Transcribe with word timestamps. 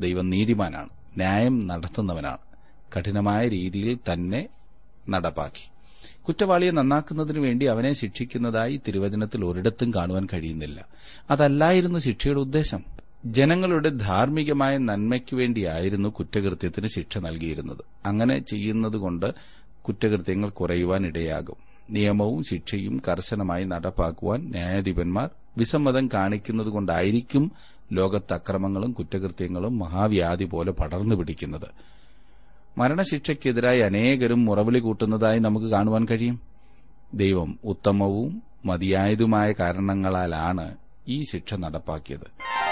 ദൈവം 0.00 0.30
നീതിമാനാണ്. 0.30 0.88
ന്യായം 1.16 1.66
നടത്തുന്നവനാണ്. 1.66 2.38
കഠിനമായ 2.96 3.48
രീതിയിൽ 3.48 4.12
തന്നെ 4.12 4.48
നടപ്പാക്കി. 5.08 5.70
കുറ്റവാളിയെ 6.22 6.70
നന്നാക്കുന്നതിനു 6.70 7.40
വേണ്ടി 7.40 7.66
അവനെ 7.66 7.92
ശിക്ഷിക്കുന്നതായി 7.92 8.80
തിരുവചനത്തിൽ 8.88 9.44
ഒരിടത്തും 9.44 9.94
കാണുവാൻ 9.94 10.28
കഴിയുന്നില്ല. 10.32 10.86
അതല്ലായിരുന്നു 11.30 11.98
ശിക്ഷയുടെ 11.98 12.40
ഉദ്ദേശം. 12.40 12.84
ജനങ്ങളുടെ 13.24 13.88
ധാർമ്മികമായ 13.88 14.76
നന്മയ്ക്കു 14.76 15.36
വേണ്ടിയായിരുന്നു 15.36 16.08
കുറ്റകൃത്യത്തിന് 16.08 16.86
ശിക്ഷ 16.86 17.18
നൽകിയിരുന്നത്. 17.18 17.84
അങ്ങനെ 18.06 18.38
ചെയ്യുന്നതുകൊണ്ട് 18.38 19.34
കുറ്റകൃത്യങ്ങൾ 19.82 20.48
കുറയുവാൻ 20.48 21.06
ഇടയാകും. 21.06 21.56
നിയമവും 21.90 22.42
ശിക്ഷയും 22.42 23.02
കർശനമായി 23.08 23.64
നടപ്പാക്കുവാൻ 23.64 24.40
ന്യായാധിപന്മാർ 24.40 25.30
വിസമ്മതം 25.58 26.08
കാണിക്കുന്നതുകൊണ്ടായിരിക്കും 26.14 27.52
ലോകത്ത് 27.92 28.32
അക്രമങ്ങളും 28.32 28.92
കുറ്റകൃത്യങ്ങളും 28.92 29.78
മഹാവ്യാധി 29.78 30.44
പോലെ 30.44 30.72
പടർന്നു 30.72 31.14
പിടിക്കുന്നത്. 31.14 31.68
മരണശിക്ഷയ്ക്കെതിരായി 32.78 33.80
അനേകരും 33.80 34.44
മുറവിളി 34.44 34.78
കൂട്ടുന്നതായി 34.78 35.38
നമുക്ക് 35.38 35.66
കാണുവാൻ 35.66 36.06
കഴിയും. 36.10 36.40
ദൈവം 37.14 37.58
ഉത്തമവും 37.64 38.42
മതിയായതുമായ 38.66 39.52
കാരണങ്ങളാലാണ് 39.52 40.76
ഈ 41.08 41.22
ശിക്ഷ 41.22 41.54
നടപ്പാക്കിയത്. 41.54 42.67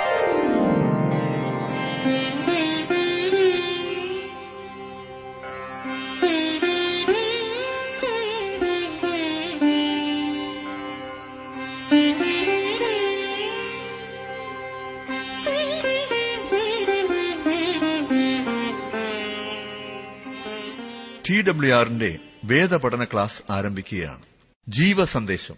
ടി 21.31 21.43
ഡബ്ല്യു 21.43 21.75
ആറിന്റെ 21.75 22.19
വേദപഠന 22.45 23.05
ക്ലാസ് 23.05 23.53
ആരംഭിക്കുകയാണ്. 23.53 24.23
ജീവ 24.69 25.05
സന്ദേശം 25.05 25.55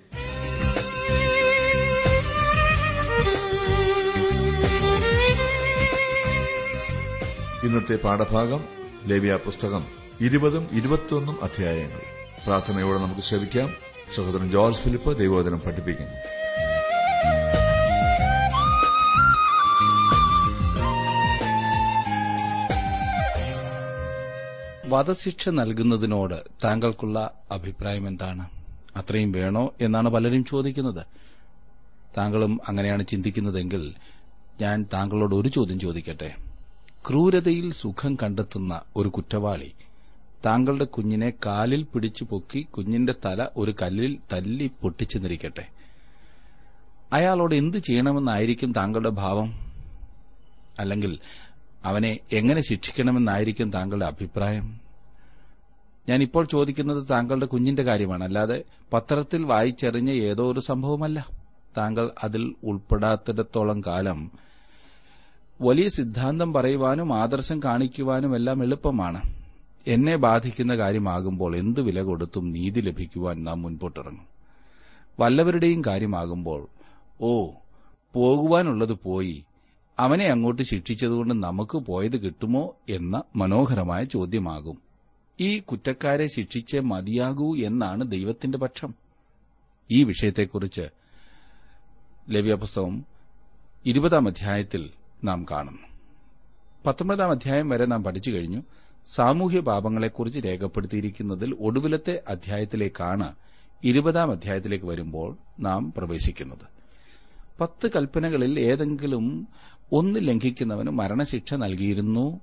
ഇന്നത്തെ 7.65 7.97
പാഠഭാഗം 7.97 8.65
ലേവ്യ 9.05 9.39
പുസ്തകം 9.45 9.87
ഇരുപതും 10.21 10.69
ഇരുപത്തിയൊന്നും 10.73 11.45
അധ്യായങ്ങൾ. 11.45 12.01
പ്രാർത്ഥനയോടെ 12.47 12.99
നമുക്ക് 12.99 13.21
ശ്രമിക്കാം 13.21 13.75
സഹോദരൻ 14.15 14.51
ജോർജ് 14.51 14.79
ഫിലിപ്പ് 14.79 15.19
ദൈവോദനം 15.19 15.61
പഠിപ്പിക്കുന്നു. 15.61 16.38
വധശിക്ഷ 24.89 25.49
നൽകുന്നതിനോട് 25.49 26.45
താങ്കൾക്കുള്ള 26.65 27.31
അഭിപ്രായം 27.53 28.07
എന്താണ്? 28.07 28.49
അത്രയും 28.97 29.33
വേണോ 29.33 29.75
എന്നാണ് 29.81 30.09
പലരും 30.09 30.45
ചോദിക്കുന്നത്. 30.45 31.07
താങ്കളും 32.19 32.61
അങ്ങനെയാണ് 32.69 33.07
ചിന്തിക്കുന്നതെങ്കിൽ 33.07 33.95
ഞാൻ 34.61 34.87
താങ്കളോട് 34.93 35.35
ഒരു 35.35 35.49
ചോദ്യം 35.49 35.81
ചോദിക്കട്ടെ. 35.81 36.35
ക്രൂരതയിൽ 37.09 37.73
സുഖം 37.73 38.17
കണ്ടെത്തുന്ന 38.23 38.81
ഒരു 38.97 39.09
കുറ്റവാളി 39.09 39.73
താങ്കളുടെ 40.47 40.85
കുഞ്ഞിനെ 40.85 41.33
കാലിൽ 41.47 41.83
പിടിച്ചു 41.83 42.25
പൊക്കി 42.25 42.63
കുഞ്ഞിന്റെ 42.63 43.15
തല 43.25 43.49
ഒരു 43.57 43.75
കല്ലിൽ 43.83 44.19
തല്ലി 44.33 44.71
പൊട്ടിച്ചെന്നിരിക്കട്ടെ. 44.81 45.67
അയാളോട് 47.13 47.55
എന്ത് 47.55 47.77
ചെയ്യണമെന്നായിരിക്കും 47.77 48.73
താങ്കളുടെ 48.73 49.09
ഭാവം? 49.09 49.55
അല്ലെങ്കിൽ 50.79 51.19
അവനെ 51.89 52.19
എങ്ങനെ 52.33 52.61
ശിക്ഷിക്കണമെന്നായിരിക്കും 52.61 53.73
താങ്കളുടെ 53.73 54.07
അഭിപ്രായം? 54.07 54.81
ഞാൻ 56.09 56.23
ഇപ്പോൾ 56.23 56.45
ചോദിക്കുന്നത് 56.45 57.07
താങ്കളുടെ 57.11 57.47
കുഞ്ഞിന്റെ 57.47 57.83
കാര്യമാണ്. 57.83 58.25
അല്ലാതെ 58.25 58.65
പത്രത്തിൽ 58.93 59.45
വായിച്ചെറിഞ്ഞ 59.45 60.11
ഏതോ 60.11 60.53
ഒരു 60.53 60.61
സംഭവമല്ല. 60.61 61.31
താങ്കൾ 61.77 62.11
അതിൽ 62.25 62.55
ഉൾപ്പെടാത്തിടത്തോളം 62.65 63.81
കാലം 63.87 64.31
വലിയ 65.61 65.89
സിദ്ധാന്തം 65.89 66.53
പറയുവാനും 66.53 67.15
ആദർശം 67.15 67.61
കാണിക്കുവാനും 67.65 68.37
എല്ലാം 68.37 68.63
എളുപ്പമാണ്. 68.63 69.23
എന്നെ 69.87 70.17
ബാധിക്കുന്ന 70.17 70.77
കാര്യമാകുമ്പോൾ 70.77 71.57
എന്ത് 71.57 71.81
വില 71.81 72.03
കൊടുത്തും 72.03 72.53
നീതി 72.53 72.81
ലഭിക്കുവാൻ 72.81 73.45
നാം 73.45 73.63
മുൻപോട്ടിറങ്ങും. 73.63 74.27
വല്ലവരുടെയും 75.21 75.85
കാര്യമാകുമ്പോൾ 75.87 76.67
ഓ 77.21 77.47
പോകുവാനുള്ളത് 78.15 78.99
പോയി 79.05 79.45
അവനെ 79.99 80.25
അങ്ങോട്ട് 80.25 80.63
ശിക്ഷിച്ചതുകൊണ്ട് 80.63 81.35
നമുക്ക് 81.35 81.79
പോയത് 81.79 82.23
കിട്ടുമോ 82.23 82.77
എന്ന 82.89 83.23
മനോഹരമായ 83.37 84.05
ചോദ്യമാകും. 84.05 84.79
ഈ 85.41 85.59
കുറ്റക്കാരെ 85.59 86.27
ശിക്ഷിച്ച് 86.27 86.79
മതിയാകൂ 86.79 87.57
എന്നാണ് 87.57 88.11
ദൈവത്തിന്റെ 88.11 88.59
പക്ഷം. 88.59 88.95
ഈ 89.91 90.05
വിഷയത്തെക്കുറിച്ച് 90.05 90.89
ലവ്യപുസ്തകം 92.31 93.05
ഇരുപതാം 93.87 94.29
അധ്യായത്തിൽ 94.29 94.91
നാം 95.25 95.47
കാണുന്നു. 95.51 95.89
പത്തൊമ്പതാം 96.87 97.31
അധ്യായം 97.31 97.69
വരെ 97.69 97.87
നാം 97.87 98.05
പഠിച്ചു 98.05 98.31
കഴിഞ്ഞു. 98.31 98.63
സാമൂഹ്യ 99.15 99.61
പാപങ്ങളെക്കുറിച്ച് 99.61 100.41
രേഖപ്പെടുത്തിയിരിക്കുന്നതിൽ 100.41 101.57
ഒടുവിലത്തെ 101.61 102.23
അധ്യായത്തിലേക്കാണ് 102.29 103.35
ഇരുപതാം 103.85 104.31
അധ്യായത്തിലേക്ക് 104.31 104.85
വരുമ്പോൾ 104.85 105.37
നാം 105.61 105.93
പ്രവേശിക്കുന്നത്. 105.97 106.79
പത്ത് 107.61 107.91
കൽപ്പനകളിൽ 107.97 108.61
ഏതെങ്കിലും 108.61 109.49
ഒന്ന് 109.93 110.29
ലംഘിക്കുന്നവന് 110.29 110.91
മരണശിക്ഷ 110.91 111.55
നൽകിയിരുന്നു 111.55 112.41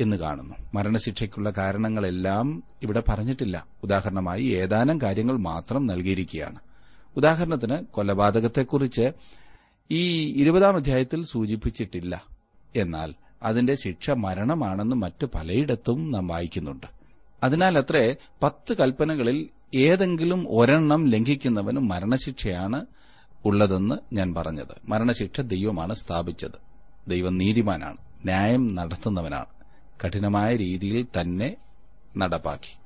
എന്ന് 0.00 0.16
കാണുന്നു. 0.16 0.54
മരണശിക്ഷയ്ക്കുള്ള 0.74 1.50
കാരണങ്ങളെല്ലാം 1.50 2.62
ഇവിടെ 2.82 3.02
പറഞ്ഞിട്ടില്ല. 3.08 3.66
ഉദാഹരണമായി 3.82 4.44
ഏതാനും 4.44 5.00
കാര്യങ്ങൾ 5.00 5.36
മാത്രം 5.36 5.86
നൽകിയിരിക്കുകയാണ്. 5.86 6.58
ഉദാഹരണത്തിന് 7.16 7.78
കൊലപാതകത്തെക്കുറിച്ച് 7.90 9.12
ഈ 9.90 10.32
ഇരുപതാം 10.42 10.76
അധ്യായത്തിൽ 10.76 11.24
സൂചിപ്പിച്ചിട്ടില്ല. 11.24 12.24
എന്നാൽ 12.76 13.14
അതിന്റെ 13.42 13.74
ശിക്ഷ 13.74 14.10
മരണമാണെന്ന് 14.10 14.96
മറ്റ് 14.96 15.26
പലയിടത്തും 15.26 16.10
നാം 16.10 16.26
വായിക്കുന്നുണ്ട്. 16.26 16.86
അതിനാൽ 17.42 17.78
അത്രേ 17.78 18.16
പത്ത് 18.42 18.76
കൽപ്പനകളിൽ 18.76 19.48
ഏതെങ്കിലും 19.74 20.46
ഒരെണ്ണം 20.48 21.08
ലംഘിക്കുന്നവന് 21.08 21.76
മരണശിക്ഷയാണ് 21.76 22.86
ഉള്ളതെന്ന് 23.44 24.14
ഞാൻ 24.14 24.34
പറഞ്ഞത്. 24.34 24.88
മരണശിക്ഷ 24.88 25.40
ദൈവമാണ് 25.40 25.94
സ്ഥാപിച്ചത്. 25.94 26.71
ദൈവം 27.08 27.38
നീതിമാനാണ് 27.38 27.96
ന്യായം 28.24 28.74
നടത്തുന്നവനാണ്. 28.74 29.46
കഠിനമായ 30.04 30.56
രീതിയിൽ 30.56 31.06
തന്നെ 31.20 31.56
നടപ്പാക്കി. 32.16 32.78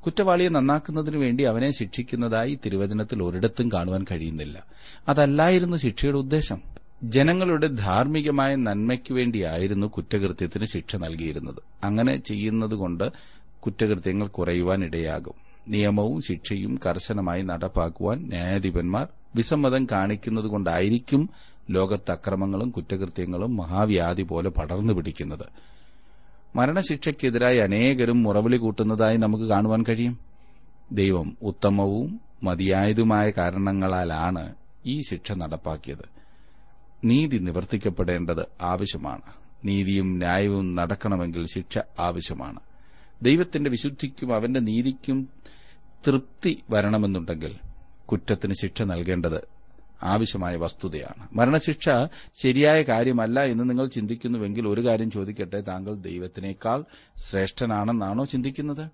കുറ്റവാളിയെ 0.00 0.48
നന്നാക്കുന്നതിനു 0.48 1.18
വേണ്ടി 1.18 1.44
അവനെ 1.44 1.70
ശിക്ഷിക്കുന്നതായി 1.70 2.58
തിരുവചനത്തിൽ 2.66 3.22
ഒരിടത്തും 3.22 3.72
കാണുവാൻ 3.72 4.04
കഴിയുന്നില്ല. 4.10 4.66
അതല്ലായിരുന്നു 5.08 5.76
ശിക്ഷയുടെ 5.76 6.18
ഉദ്ദേശം. 6.18 6.62
ജനങ്ങളുടെ 7.02 7.66
ധാർമ്മികമായ 7.66 8.54
നന്മയ്ക്കു 8.54 9.14
വേണ്ടിയായിരുന്നു 9.14 9.86
കുറ്റകൃത്യത്തിന് 9.86 10.64
ശിക്ഷ 10.64 10.96
നൽകിയിരുന്നത്. 10.96 11.62
അങ്ങനെ 11.84 12.16
ചെയ്യുന്നതുകൊണ്ട് 12.16 13.12
കുറ്റകൃത്യങ്ങൾ 13.60 14.26
കുറയുവാൻ 14.26 14.84
ഇടയാകും 14.84 15.34
നിയമവും 15.68 16.20
ശിക്ഷയും 16.20 16.78
കർശനമായി 16.86 17.42
നടപ്പാക്കുവാൻ 17.42 18.18
ന്യായാധിപന്മാർ 18.18 19.08
വിസമ്മതം 19.36 19.86
കാണിക്കുന്നതുകൊണ്ടായിരിക്കും 19.92 21.30
ലോകത്ത് 21.70 22.12
അക്രമങ്ങളും 22.12 22.70
കുറ്റകൃത്യങ്ങളും 22.70 23.56
മഹാവ്യാധി 23.56 24.22
പോലെ 24.22 24.50
പടർന്നു 24.50 24.92
പിടിക്കുന്നത്. 24.92 25.46
മരണശിക്ഷയ്ക്കെതിരായി 26.56 27.58
അനേകരും 27.58 28.22
മുറവിളി 28.22 28.56
കൂട്ടുന്നതായി 28.56 29.16
നമുക്ക് 29.16 29.44
കാണുവാൻ 29.44 29.84
കഴിയും. 29.88 30.18
ദൈവം 30.92 31.36
ഉത്തമവും 31.42 32.20
മതിയായതുമായ 32.42 33.30
കാരണങ്ങളാലാണ് 33.30 34.54
ഈ 34.86 35.00
ശിക്ഷ 35.00 35.32
നടപ്പാക്കിയത്. 35.32 36.08
നീതി 37.04 37.36
നിവർത്തിക്കപ്പെടേണ്ടത് 37.36 38.46
ആവശ്യമാണ്. 38.62 39.22
നീതിയും 39.64 40.18
ന്യായവും 40.18 40.74
നടക്കണമെങ്കിൽ 40.74 41.46
ശിക്ഷ 41.46 41.78
ആവശ്യമാണ്. 41.98 42.60
ദൈവത്തിന്റെ 43.22 43.70
വിശുദ്ധിക്കും 43.70 44.34
അവന്റെ 44.34 44.60
നീതിക്കും 44.60 45.28
തൃപ്തി 46.06 46.62
വരണമെന്നുണ്ടെങ്കിൽ 46.70 47.54
കുറ്റത്തിന് 48.06 48.54
ശിക്ഷ 48.54 48.82
നൽകേണ്ടത് 48.82 49.61
ആവശ്യമായ 50.02 50.56
വസ്തുതയാണ്. 50.56 51.28
മരണശിക്ഷ 51.32 51.88
ശരിയായ 52.42 52.82
കാര്യമല്ല 52.82 53.40
എന്ന് 53.40 53.70
നിങ്ങൾ 53.70 53.86
ചിന്തിക്കുന്നുവെങ്കിൽ 53.86 54.68
ഒരു 54.68 54.88
കാര്യം 54.88 55.10
ചോദിക്കട്ടെ 55.10 55.60
താങ്കൾ 55.60 55.94
ദൈവത്തിനേക്കാൾ 55.94 56.84
ശ്രേഷ്ഠനാണെന്നാണോ 57.16 58.24
ചിന്തിക്കുന്നത്? 58.24 58.90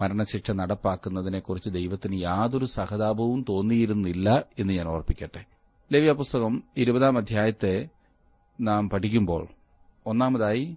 മരണശിക്ഷ 0.00 0.50
നടപ്പാക്കുന്നതിനെക്കുറിച്ച് 0.50 1.70
ദൈവത്തിന് 1.70 2.22
യാതൊരു 2.22 2.64
സഹതാപവും 2.64 3.44
തോന്നിയിരുന്നില്ല 3.48 4.44
എന്ന് 4.58 4.72
ഞാൻ 4.72 4.88
ഓർപ്പിക്കട്ടെ. 4.88 5.44
ലവ്യ 5.92 6.12
പുസ്തകം 6.12 6.62
ഇരുപതാം 6.76 7.18
അധ്യായത്തെ 7.18 7.88
നാം 8.60 8.90
പഠിക്കുമ്പോൾ 8.90 9.48
ഒന്നാമതായി 10.06 10.76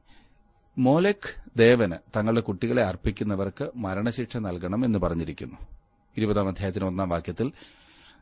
മോലക് 0.78 1.42
ദേവന് 1.58 1.92
തങ്ങളുടെ 2.18 2.42
കുട്ടികളെ 2.42 2.84
അർപ്പിക്കുന്നവർക്ക് 2.84 3.70
മരണശിക്ഷ 3.76 4.38
നൽകണം 4.38 4.86
എന്ന് 4.86 5.00
പറഞ്ഞിരിക്കുന്നു. 5.00 5.56
ഇരുപതാം 6.18 6.48
അധ്യായത്തിന് 6.48 6.86
ഒന്നാം 6.86 7.10
വാക്യത്തിൽ 7.10 7.52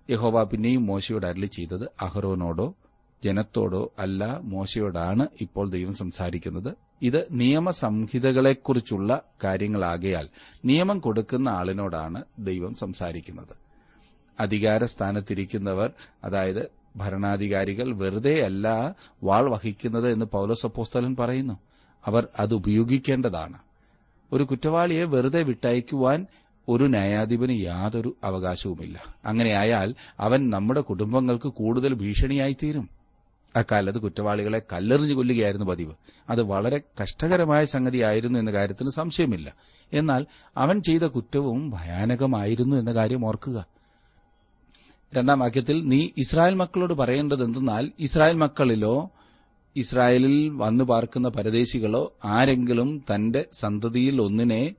യഹോവ 0.09 0.43
പിന്നെയും 0.43 0.85
മോശയോട് 0.85 1.25
അരളി 1.25 1.45
ചെയ്തത് 1.45 1.83
അഹ്റോനോടോ 2.01 2.75
ജനത്തോടോ 3.23 3.93
അല്ല 3.99 4.37
മോശയോടാണ് 4.37 5.27
ഇപ്പോൾ 5.41 5.69
ദൈവം 5.69 5.93
സംസാരിക്കുന്നത്. 5.93 6.73
ഇത് 7.01 7.27
നിയമസംഹിതകളെക്കുറിച്ചുള്ള 7.31 9.21
കാര്യങ്ങളാകയാൽ 9.43 10.29
നിയമം 10.65 10.99
കൊടുക്കുന്ന 10.99 11.49
ആളിനോടാണ് 11.49 12.23
ദൈവം 12.39 12.73
സംസാരിക്കുന്നത്. 12.73 13.55
അധികാരസ്ഥാനത്തിരിക്കുന്നവർ 14.39 15.91
അതായത് 16.23 16.71
ഭരണാധികാരികൾ 16.95 17.95
വെറുതെ 17.95 18.41
അല്ല 18.41 18.95
വാൾ 19.23 19.49
വഹിക്കുന്നത് 19.49 20.11
എന്ന് 20.11 20.25
പൌലോസപ്പോസ്തലൻ 20.25 21.15
പറയുന്നു. 21.15 21.59
അവർ 22.05 22.27
അത് 22.39 22.53
ഉപയോഗിക്കേണ്ടതാണ്. 22.53 23.57
ഒരു 24.31 24.43
കുറ്റവാളിയെ 24.43 25.03
വെറുതെ 25.03 25.43
വിട്ടയക്കുവാൻ 25.43 26.27
ഒരു 26.69 26.83
ന്യായാധിപന് 26.83 27.51
യാതൊരു 27.51 28.17
അവകാശവുമില്ല. 28.23 29.03
അങ്ങനെയായാൽ 29.25 29.95
അവൻ 30.19 30.49
നമ്മുടെ 30.49 30.81
കുടുംബങ്ങൾക്ക് 30.81 31.49
കൂടുതൽ 31.49 31.93
ഭീഷണിയായിത്തീരും. 31.93 32.89
അക്കാലത്ത് 33.55 33.99
കുറ്റവാളികളെ 33.99 34.61
കല്ലെറിഞ്ഞു 34.73 35.13
കൊല്ലുകയായിരുന്നു 35.13 35.65
പതിവ്. 35.65 35.93
അത് 36.29 36.43
വളരെ 36.43 36.81
കഷ്ടകരമായ 37.03 37.65
സംഗതിയായിരുന്നു 37.65 38.39
എന്ന 38.39 38.51
കാര്യത്തിന് 38.51 38.89
സംശയമില്ല. 38.89 39.53
എന്നാൽ 39.93 40.25
അവൻ 40.57 40.81
ചെയ്ത 40.81 41.01
കുറ്റവും 41.01 41.69
ഭയാനകമായിരുന്നു 41.69 42.75
എന്ന 42.75 42.93
കാര്യം 42.93 43.25
ഓർക്കുക. 43.25 43.65
രണ്ടാം 45.15 45.39
വാക്യത്തിൽ 45.39 45.87
നീ 45.87 46.09
ഇസ്രായേൽ 46.17 46.53
മക്കളോട് 46.53 46.93
പറയേണ്ടത് 46.93 47.43
എന്തെന്നാൽ 47.43 47.91
ഇസ്രായേൽ 47.99 48.35
മക്കളിലോ 48.35 49.09
ഇസ്രായേലിൽ 49.75 50.49
വന്നു 50.49 50.83
പാർക്കുന്ന 50.83 51.27
പരദേശികളോ 51.27 52.13
ആരെങ്കിലും 52.25 53.03
തന്റെ 53.15 53.45
സന്തതിയിൽ 53.59 54.21
ഒന്നിനെ 54.21 54.75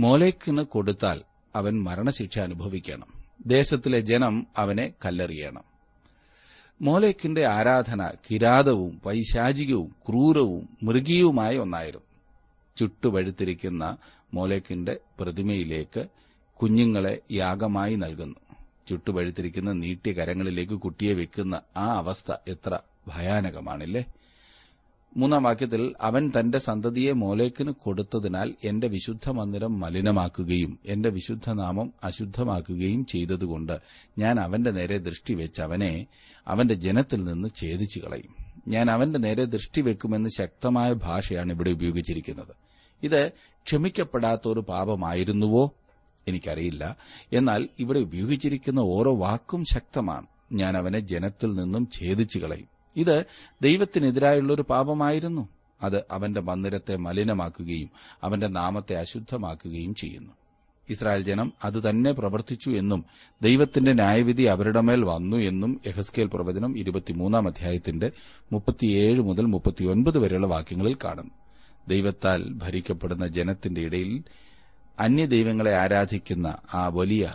മോലേക്കിന് 0.00 0.62
കൊടുത്താൽ 0.62 1.22
അവൻ 1.56 1.82
മരണശിക്ഷ 1.82 2.38
അനുഭവിക്കണം. 2.38 3.06
ദേശത്തിലെ 3.46 4.00
ജനം 4.00 4.46
അവനെ 4.56 4.92
കല്ലെറിയണം. 5.04 5.64
മോലേക്കിന്റെ 6.82 7.46
ആരാധന 7.46 8.10
കിരാതവും 8.30 9.00
പൈശാചികവും 9.06 9.94
ക്രൂരവും 10.08 10.68
മൃഗീയവുമായ 10.82 11.58
ഒന്നായിരുന്നു. 11.58 12.06
ചുട്ടുപഴുത്തിരിക്കുന്ന 12.76 13.96
മോലേക്കിന്റെ 14.34 15.00
പ്രതിമയിലേക്ക് 15.20 16.06
കുഞ്ഞുങ്ങളെ 16.62 17.20
യാഗമായി 17.32 17.94
നൽകുന്നു. 17.94 18.36
ചുട്ടുപഴുത്തിരിക്കുന്ന 18.88 19.72
നീട്ടിയ 19.72 20.12
കരങ്ങളിലേക്ക് 20.12 20.72
കുട്ടിയെ 20.72 21.14
വെക്കുന്ന 21.14 21.60
ആ 21.76 21.96
അവസ്ഥ 21.96 22.32
എത്ര 22.48 22.78
ഭയാനകമാണില്ലേ? 23.08 24.04
മൂന്നാം 25.16 25.42
വാക്യത്തിൽ 25.42 25.94
അവൻ 26.00 26.32
തന്റെ 26.40 26.58
സന്തതിയെ 26.58 27.12
മോലേക്കിന് 27.12 27.70
കൊടുത്തതിനാൽ 27.70 28.54
എന്റെ 28.64 28.88
വിശുദ്ധ 28.88 29.30
മന്ദിരം 29.30 29.80
മലിനമാക്കുകയും 29.80 30.78
എന്റെ 30.86 31.08
വിശുദ്ധനാമം 31.08 31.92
അശുദ്ധമാക്കുകയും 32.04 33.04
ചെയ്തതുകൊണ്ട് 33.04 33.78
ഞാൻ 34.18 34.40
അവന്റെ 34.40 34.70
നേരെ 34.70 34.98
ദൃഷ്ടിവെച്ച് 34.98 35.62
അവനെ 35.62 36.06
അവന്റെ 36.48 36.74
ജനത്തിൽ 36.74 37.24
നിന്ന് 37.24 37.48
ഛേദിച്ചു 37.56 38.00
കളയും 38.00 38.34
ഞാൻ 38.68 38.90
അവന്റെ 38.90 39.18
നേരെ 39.18 39.44
ദൃഷ്ടി 39.44 39.56
ദൃഷ്ടിവെക്കുമെന്ന് 39.56 40.30
ശക്തമായ 40.38 40.92
ഭാഷയാണ് 40.92 41.52
ഇവിടെ 41.52 41.70
ഉപയോഗിച്ചിരിക്കുന്നത്. 41.70 42.54
ഇത് 43.02 43.32
ക്ഷമിക്കപ്പെടാത്ത 43.64 44.40
ഒരു 44.46 44.60
പാപമായിരുന്നുവോ? 44.60 45.74
എനിക്കറിയില്ല. 46.28 46.96
എന്നാൽ 47.32 47.68
ഇവിടെ 47.78 47.98
ഉപയോഗിച്ചിരിക്കുന്ന 47.98 48.80
ഓരോ 48.80 49.14
വാക്കും 49.14 49.64
ശക്തമാണ്. 49.64 50.26
ഞാൻ 50.52 50.76
അവനെ 50.76 51.00
ജനത്തിൽ 51.00 51.54
നിന്നും 51.54 51.88
ഛേദിച്ചു 52.00 52.38
കളയും 52.38 52.79
ഇത് 52.96 53.24
ദൈവത്തിനെതിരായുള്ള 53.62 54.52
ഒരു 54.52 54.62
പാപമായിരുന്നു. 54.62 55.48
അത് 55.82 56.04
അവന്റെ 56.10 56.40
മന്ദിരത്തെ 56.40 56.96
മലിനമാക്കുകയും 56.96 57.90
അവന്റെ 58.22 58.46
നാമത്തെ 58.46 58.94
അശുദ്ധമാക്കുകയും 58.94 59.94
ചെയ്യുന്നു. 59.94 60.32
ഇസ്രായേൽ 60.88 61.22
ജനം 61.22 61.52
അത് 61.64 61.90
തന്നെ 61.90 62.12
പ്രവർത്തിച്ചു 62.12 62.70
എന്നും 62.70 63.04
ദൈവത്തിന്റെ 63.42 63.92
ന്യായവിധി 63.92 64.42
അവരുടെ 64.42 64.80
മേൽ 64.80 65.04
വന്നു 65.04 65.36
എന്നും 65.36 65.80
എഹസ്കേൽ 65.86 66.26
പ്രവചനം 66.26 66.78
ഇരുപത്തിമൂന്നാം 66.78 67.48
അധ്യായത്തിന്റെ 67.48 68.10
മുപ്പത്തിയേഴ് 68.52 69.20
മുതൽ 69.20 69.44
മുപ്പത്തിയൊൻപത് 69.44 70.18
വരെയുള്ള 70.18 70.46
വാക്യങ്ങളിൽ 70.46 70.96
കാണും 71.04 71.30
ദൈവത്താൽ 71.88 72.44
ഭരിക്കപ്പെടുന്ന 72.52 73.26
ജനത്തിന്റെ 73.26 73.80
ഇടയിൽ 73.80 74.24
അന്യദൈവങ്ങളെ 74.98 75.76
ആരാധിക്കുന്ന 75.76 76.56
ആ 76.74 76.88
വലിയ 76.88 77.34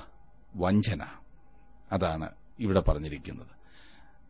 വഞ്ചന. 0.55 1.01
അതാണ് 1.91 2.29
ഇവിടെ 2.59 2.79
പറഞ്ഞിരിക്കുന്നത്. 2.79 3.54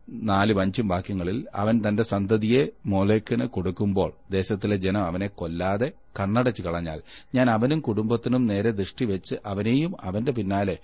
നാലും 0.08 0.60
അഞ്ചും 0.60 0.88
വാക്യങ്ങളിൽ 0.88 1.46
അവൻ 1.54 1.88
തന്റെ 1.88 2.02
സന്തതിയെ 2.02 2.72
മോലേക്കിന് 2.86 3.48
കൊടുക്കുമ്പോൾ 3.48 4.12
ദേശത്തിലെ 4.30 4.76
ജനം 4.76 5.04
അവനെ 5.04 5.26
കൊല്ലാതെ 5.26 5.92
കണ്ണടച്ചു 6.20 6.62
കളഞ്ഞാൽ 6.62 7.02
ഞാൻ 7.34 7.50
അവനും 7.50 7.80
കുടുംബത്തിനും 7.80 8.46
നേരെ 8.46 8.70
ദൃഷ്ടിവെച്ച് 8.70 9.34
അവനെയും 9.46 9.94
അവന്റെ 10.00 10.32
പിന്നാലെ 10.32 10.78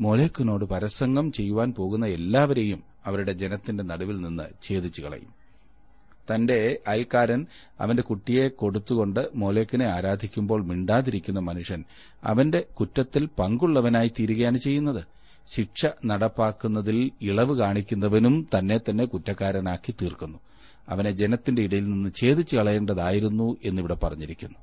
മോലേക്കിനോട് 0.00 0.64
പരസംഗം 0.64 1.32
ചെയ്യുവാൻ 1.32 1.72
പോകുന്ന 1.72 2.06
എല്ലാവരെയും 2.06 2.82
അവരുടെ 3.06 3.32
ജനത്തിന്റെ 3.32 3.84
നടുവിൽ 3.84 4.20
നിന്ന് 4.20 4.42
ഛേദിച്ചു 4.62 5.02
കളയും. 5.02 5.38
തന്റെ 6.34 6.78
അയൽക്കാരൻ 6.86 7.46
അവന്റെ 7.80 8.02
കുട്ടിയെ 8.02 8.48
കൊടുത്തുകൊണ്ട് 8.48 9.30
മോലേക്കിനെ 9.34 9.86
ആരാധിക്കുമ്പോൾ 9.86 10.64
മിണ്ടാതിരിക്കുന്ന 10.64 11.40
മനുഷ്യൻ 11.40 11.84
അവന്റെ 12.24 12.66
കുറ്റത്തിൽ 12.80 13.28
പങ്കുള്ളവനായി 13.38 14.08
തീരുകയാണ് 14.08 14.56
ചെയ്യുന്നത്. 14.56 15.17
ശിക്ഷ 15.48 15.86
നടപ്പാക്കുന്നതിൽ 16.06 17.10
ഇളവ് 17.22 17.58
കാണിക്കുന്നവനും 17.58 18.48
തന്നെ 18.58 18.78
തന്നെ 18.78 19.04
കുറ്റക്കാരനാക്കി 19.04 19.94
തീർക്കുന്നു. 20.02 20.38
അവനെ 20.88 21.10
ജനത്തിന്റെ 21.10 21.62
ഇടയിൽ 21.62 21.90
നിന്ന് 21.90 22.10
ഛേദിച്ചു 22.20 22.56
കളയേണ്ടതായിരുന്നു 22.56 23.56
എന്നിവിടെ 23.64 23.94
പറഞ്ഞിരിക്കുന്നു. 23.94 24.58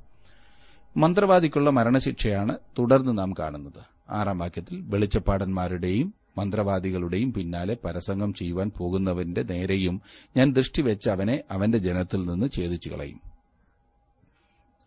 മന്ത്രവാദിക്കുള്ള 0.97 1.69
മരണശിക്ഷയാണ് 1.69 2.57
തുടർന്ന് 2.79 3.17
നാം 3.17 3.33
കാണുന്നത്. 3.39 3.85
ആറാം 4.09 4.37
വാക്യത്തിൽ 4.37 4.81
വെളിച്ചപ്പാടന്മാരുടെയും 4.87 6.13
മന്ത്രവാദികളുടെയും 6.37 7.33
പിന്നാലെ 7.33 7.77
പരസംഗം 7.85 8.33
ചെയ്യുവാൻ 8.33 8.71
പോകുന്നവന്റെ 8.77 9.43
നേരെയും 9.43 10.01
ഞാൻ 10.37 10.53
ദൃഷ്ടിവെച്ച് 10.53 11.09
അവനെ 11.09 11.43
അവന്റെ 11.51 11.77
ജനത്തിൽ 11.77 12.25
നിന്ന് 12.25 12.49
ഛേദിച്ചു 12.55 12.89
കളയും. 12.89 13.21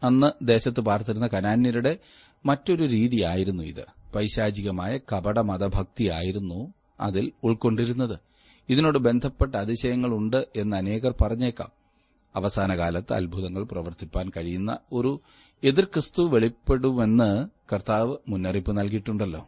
അന്ന് 0.02 0.46
ദേശത്ത് 0.46 0.80
പാർത്തിരുന്ന 0.80 1.26
കനാന്യരുടെ 1.26 1.98
മറ്റൊരു 2.46 2.84
രീതിയായിരുന്നു 2.84 3.62
ഇത്. 3.62 3.97
പൈശാചികമായ 4.14 4.98
കപട 5.12 5.38
മതഭക്തിയായിരുന്നു 5.38 6.74
അതിൽ 7.00 7.32
ഉൾക്കൊണ്ടിരുന്നത്. 7.44 8.18
ഇതിനോട് 8.68 8.98
ബന്ധപ്പെട്ട 8.98 9.54
അതിശയങ്ങളുണ്ട് 9.54 10.46
എന്ന് 10.56 10.76
അനേകർ 10.76 11.14
പറഞ്ഞേക്കാം. 11.20 11.68
അവസാനകാലത്ത് 12.36 13.12
അത്ഭുതങ്ങൾ 13.12 13.62
പ്രവർത്തിപ്പാൻ 13.62 14.30
കഴിയുന്ന 14.36 14.78
ഒരു 14.92 15.20
എതിർ 15.64 15.84
ക്രിസ്തു 15.84 16.22
വെളിപ്പെടുമെന്ന് 16.22 17.48
കർത്താവ് 17.72 18.16
മുന്നറിയിപ്പ് 18.28 18.78
നൽകിയിട്ടുണ്ടല്ലോ. 18.78 19.46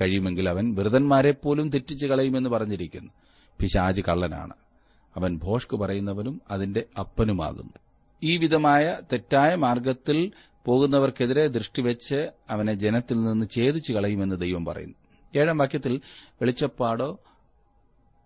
കഴിയുമെങ്കിൽ 0.00 0.48
അവൻ 0.48 0.74
വൃതന്മാരെ 0.74 1.30
പോലും 1.30 1.70
തെറ്റിച്ചു 1.70 2.06
കളയുമെന്ന് 2.06 2.50
പറഞ്ഞിരിക്കുന്നു. 2.50 3.12
പിശാജ് 3.60 4.00
കള്ളനാണ്. 4.00 4.52
അവൻ 5.16 5.38
ഭോഷ്ക് 5.38 5.76
പറയുന്നവനും 5.76 6.42
അതിന്റെ 6.50 6.84
അപ്പനുമാകുന്നു. 6.98 7.72
ഈ 8.22 8.36
വിധമായ 8.36 8.98
തെറ്റായ 9.12 9.54
മാർഗത്തിൽ 9.54 10.32
പോകുന്നവർക്കെതിരെ 10.66 11.46
ദൃഷ്ടിവെച്ച് 11.46 12.30
അവനെ 12.50 12.74
ജനത്തിൽ 12.74 13.22
നിന്ന് 13.22 13.46
ഛേദിച്ചു 13.56 13.92
കളയുമെന്ന് 13.92 14.40
ദൈവം 14.40 14.64
പറയുന്നു. 14.64 14.94
ഏഴാം 15.36 15.58
വാക്യത്തിൽ 15.58 16.00
വെളിച്ചപ്പാടോ 16.14 17.18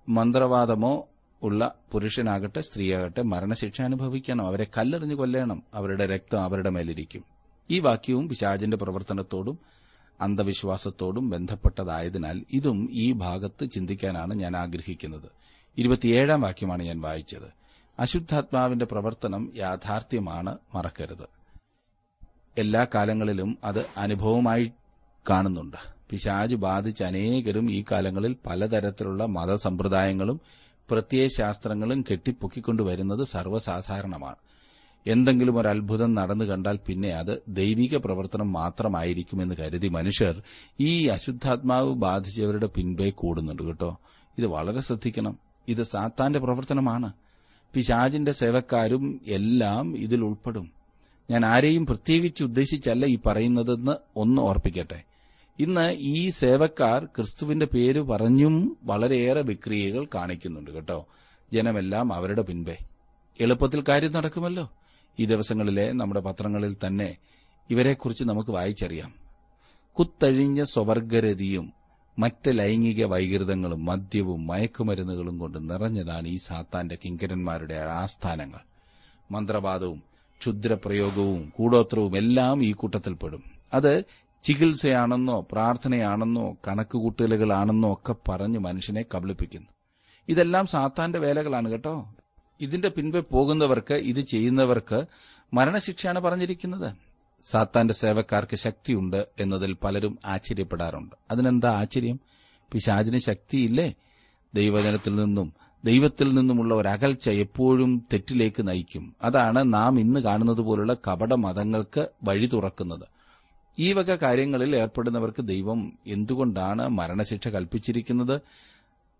മന്ത്രവാദമോ 0.08 1.08
ഉള്ള 1.42 1.74
പുരുഷനാകട്ടെ 1.92 2.60
സ്ത്രീയാകട്ടെ 2.60 3.22
മരണശിക്ഷ 3.22 3.82
അനുഭവിക്കണം. 3.82 4.46
അവരെ 4.46 4.66
കല്ലെറിഞ്ഞു 4.78 5.14
കൊല്ലണം. 5.14 5.62
അവരുടെ 5.74 6.06
രക്തം 6.06 6.42
അവരുടെ 6.42 6.70
മേലിരിക്കും. 6.70 7.24
ഈ 7.70 7.78
വാക്യവും 7.78 8.28
പിശാചിന്റെ 8.28 8.76
പ്രവർത്തനത്തോടും 8.76 9.58
അന്ധവിശ്വാസത്തോടും 10.20 11.30
ബന്ധപ്പെട്ടതായതിനാൽ 11.30 12.44
ഇതും 12.52 12.88
ഈ 12.92 13.12
ഭാഗത്ത് 13.12 13.70
ചിന്തിക്കാനാണ് 13.70 14.34
ഞാൻ 14.34 14.56
ആഗ്രഹിക്കുന്നത്. 14.56 15.30
ഇരുപത്തിയേഴാം 15.78 16.40
വാക്യമാണ് 16.40 16.82
ഞാൻ 16.82 17.00
വായിച്ചത്. 17.00 17.52
അശുദ്ധാത്മാവിന്റെ 18.00 18.84
പ്രവർത്തനം 18.84 19.52
യാഥാർത്ഥ്യമാണ് 19.56 20.58
മറക്കരുത്. 20.74 21.35
എല്ലാ 22.58 22.86
കാലങ്ങളിലും 22.94 23.58
അത് 23.64 23.86
അനുഭവമായി 23.96 24.72
കാണുന്നുണ്ട്. 25.30 25.76
പിശാജ് 26.10 26.54
ബാധിച്ച 26.54 27.02
അനേകരും 27.02 27.70
ഈ 27.70 27.84
കാലങ്ങളിൽ 27.92 28.36
പലതരത്തിലുള്ള 28.46 29.26
മതസമ്പ്രദായങ്ങളും 29.26 30.40
പ്രത്യയശാസ്ത്രങ്ങളും 30.90 32.04
കെട്ടിപ്പൊക്കിക്കൊണ്ടുവരുന്നത് 32.10 33.24
സർവസാധാരണമാണ്. 33.24 34.36
എന്തെങ്കിലും 35.06 35.58
ഒരു 35.58 35.68
അത്ഭുതം 35.68 36.14
നടന്നു 36.14 36.44
കണ്ടാൽ 36.44 36.78
പിന്നെ 36.86 37.08
അത് 37.08 37.42
ദൈവിക 37.48 37.96
പ്രവർത്തനം 37.96 38.52
മാത്രമായിരിക്കുമെന്ന് 38.52 39.54
കരുതി 39.54 39.88
മനുഷ്യർ 39.88 40.42
ഈ 40.80 41.06
അശുദ്ധാത്മാവ് 41.06 41.94
ബാധിച്ചവരുടെ 41.94 42.66
പിൻപേ 42.66 43.10
കൂടുന്നുണ്ട് 43.10 43.62
കേട്ടോ. 43.62 43.98
ഇത് 44.38 44.46
വളരെ 44.46 44.80
ശ്രദ്ധിക്കണം. 44.80 45.38
ഇത് 45.68 45.82
സാത്താന്റെ 45.82 46.38
പ്രവർത്തനമാണ്. 46.38 47.12
പിശാജിന്റെ 47.74 48.32
സേവക്കാരും 48.32 49.20
എല്ലാം 49.26 49.96
ഇതിൽ 49.96 50.24
ഉൾപ്പെടും. 50.24 50.75
ഞാൻ 51.30 51.46
ആരെയും 51.46 51.86
പ്രത്യേകിച്ച് 51.86 52.44
ഉദ്ദേശിച്ചല്ല 52.44 53.06
ഈ 53.06 53.18
പറയുന്നതെന്ന് 53.26 53.92
ഒന്ന് 54.16 54.42
ഓർപ്പിക്കട്ടെ. 54.42 55.02
ഇന്ന് 55.58 55.96
ഈ 55.98 56.30
സേവക്കാർ 56.30 57.04
ക്രിസ്തുവിന്റെ 57.04 57.66
പേര് 57.66 58.00
പറഞ്ഞും 58.00 58.76
വളരെയേറെ 58.82 59.42
വിക്രിയകൾ 59.42 60.06
കാണിക്കുന്നുണ്ട് 60.14 60.70
കേട്ടോ. 60.70 61.06
ജനമെല്ലാം 61.52 62.12
അവരുടെ 62.12 62.42
പിൻപേ. 62.42 62.78
എളുപ്പത്തിൽ 63.40 63.84
കാര്യം 63.88 64.12
നടക്കുമല്ലോ. 64.12 64.72
ഈ 65.18 65.24
ദിവസങ്ങളിലെ 65.24 65.92
നമ്മുടെ 65.92 66.20
പത്രങ്ങളിൽ 66.20 66.76
തന്നെ 66.86 67.16
ഇവരെക്കുറിച്ച് 67.70 68.24
നമുക്ക് 68.24 68.50
വായിച്ചറിയാം. 68.50 69.14
കുത്തഴിഞ്ഞ 69.92 70.64
സ്വവർഗരതിയും 70.64 71.72
മറ്റ് 72.18 72.58
ലൈംഗിക 72.58 73.04
വൈകൃതങ്ങളും 73.04 73.84
മദ്യവും 73.84 74.46
മയക്കുമരുന്നുകളും 74.46 75.38
കൊണ്ട് 75.38 75.70
നിറഞ്ഞതാണ് 75.70 76.28
ഈ 76.28 76.36
സാത്താന്റെ 76.36 76.98
കിങ്കരന്മാരുടെ 77.04 77.74
ആസ്ഥാനങ്ങൾ. 77.74 78.58
മന്ത്രവാദവും 79.30 80.15
ക്ഷുദ്രപ്രയോഗവും 80.40 81.52
കൂടോത്രവും 81.56 82.16
എല്ലാം 82.16 82.62
ഈ 82.64 82.72
കൂട്ടത്തിൽപ്പെടും 82.72 83.42
അത് 83.74 84.04
ചികിത്സയാണെന്നോ 84.42 85.46
പ്രാർത്ഥനയാണെന്നോ 85.52 86.56
കണക്കുകൂട്ടലുകളാണെന്നോ 86.68 87.92
ഒക്കെ 87.92 88.14
പറഞ്ഞ് 88.28 88.58
മനുഷ്യനെ 88.58 89.04
കബളിപ്പിക്കുന്നു. 89.14 89.66
ഇതെല്ലാം 90.28 90.66
സാത്താന്റെ 90.66 91.18
വേലകളാണ് 91.18 91.70
കേട്ടോ. 91.70 92.14
ഇതിന്റെ 92.60 92.88
പിൻപെ 92.88 93.20
പോകുന്നവർക്ക് 93.20 93.94
ഇത് 93.94 94.20
ചെയ്യുന്നവർക്ക് 94.20 95.04
മരണശിക്ഷയാണ് 95.54 96.18
പറഞ്ഞിരിക്കുന്നത്. 96.18 96.94
സാത്താന്റെ 97.42 97.94
സേവക്കാർക്ക് 97.94 98.56
ശക്തിയുണ്ട് 98.56 99.28
എന്നതിൽ 99.40 99.72
പലരും 99.72 100.18
ആശ്ചര്യപ്പെടാറുണ്ട്. 100.24 101.16
അതിനെന്താ 101.30 101.70
ആശ്ചര്യം? 101.80 102.20
പിശാചിന് 102.72 103.18
ശക്തിയില്ലേ? 103.18 103.94
ദൈവജനത്തിൽ 104.54 105.14
നിന്നും 105.14 105.54
ദൈവത്തിൽ 105.86 106.34
നിന്നുമുള്ള 106.34 106.74
ഒരു 106.74 106.88
അകൽച്ച 106.88 107.30
എപ്പോഴും 107.30 108.06
തെറ്റിലേക്ക് 108.12 108.68
നയിക്കും. 108.68 109.16
അതാണ് 109.22 109.74
നാം 109.74 110.00
ഇന്ന് 110.00 110.20
കാണുന്നത് 110.20 110.60
പോലുള്ള 110.60 110.94
കപട 110.94 111.34
മതങ്ങൾക്ക് 111.34 112.08
വഴി 112.24 112.46
തുറക്കുന്നത്. 112.46 113.02
ഈ 113.78 113.92
വക 113.92 114.14
കാര്യങ്ങളിൽ 114.14 114.76
ഏർപ്പെടുന്നവർക്ക് 114.76 115.44
ദൈവം 115.44 115.92
എന്തുകൊണ്ടാണ് 116.06 116.88
മരണശിക്ഷ 116.88 117.48
കൽപ്പിച്ചിരിക്കുന്നത്? 117.48 118.40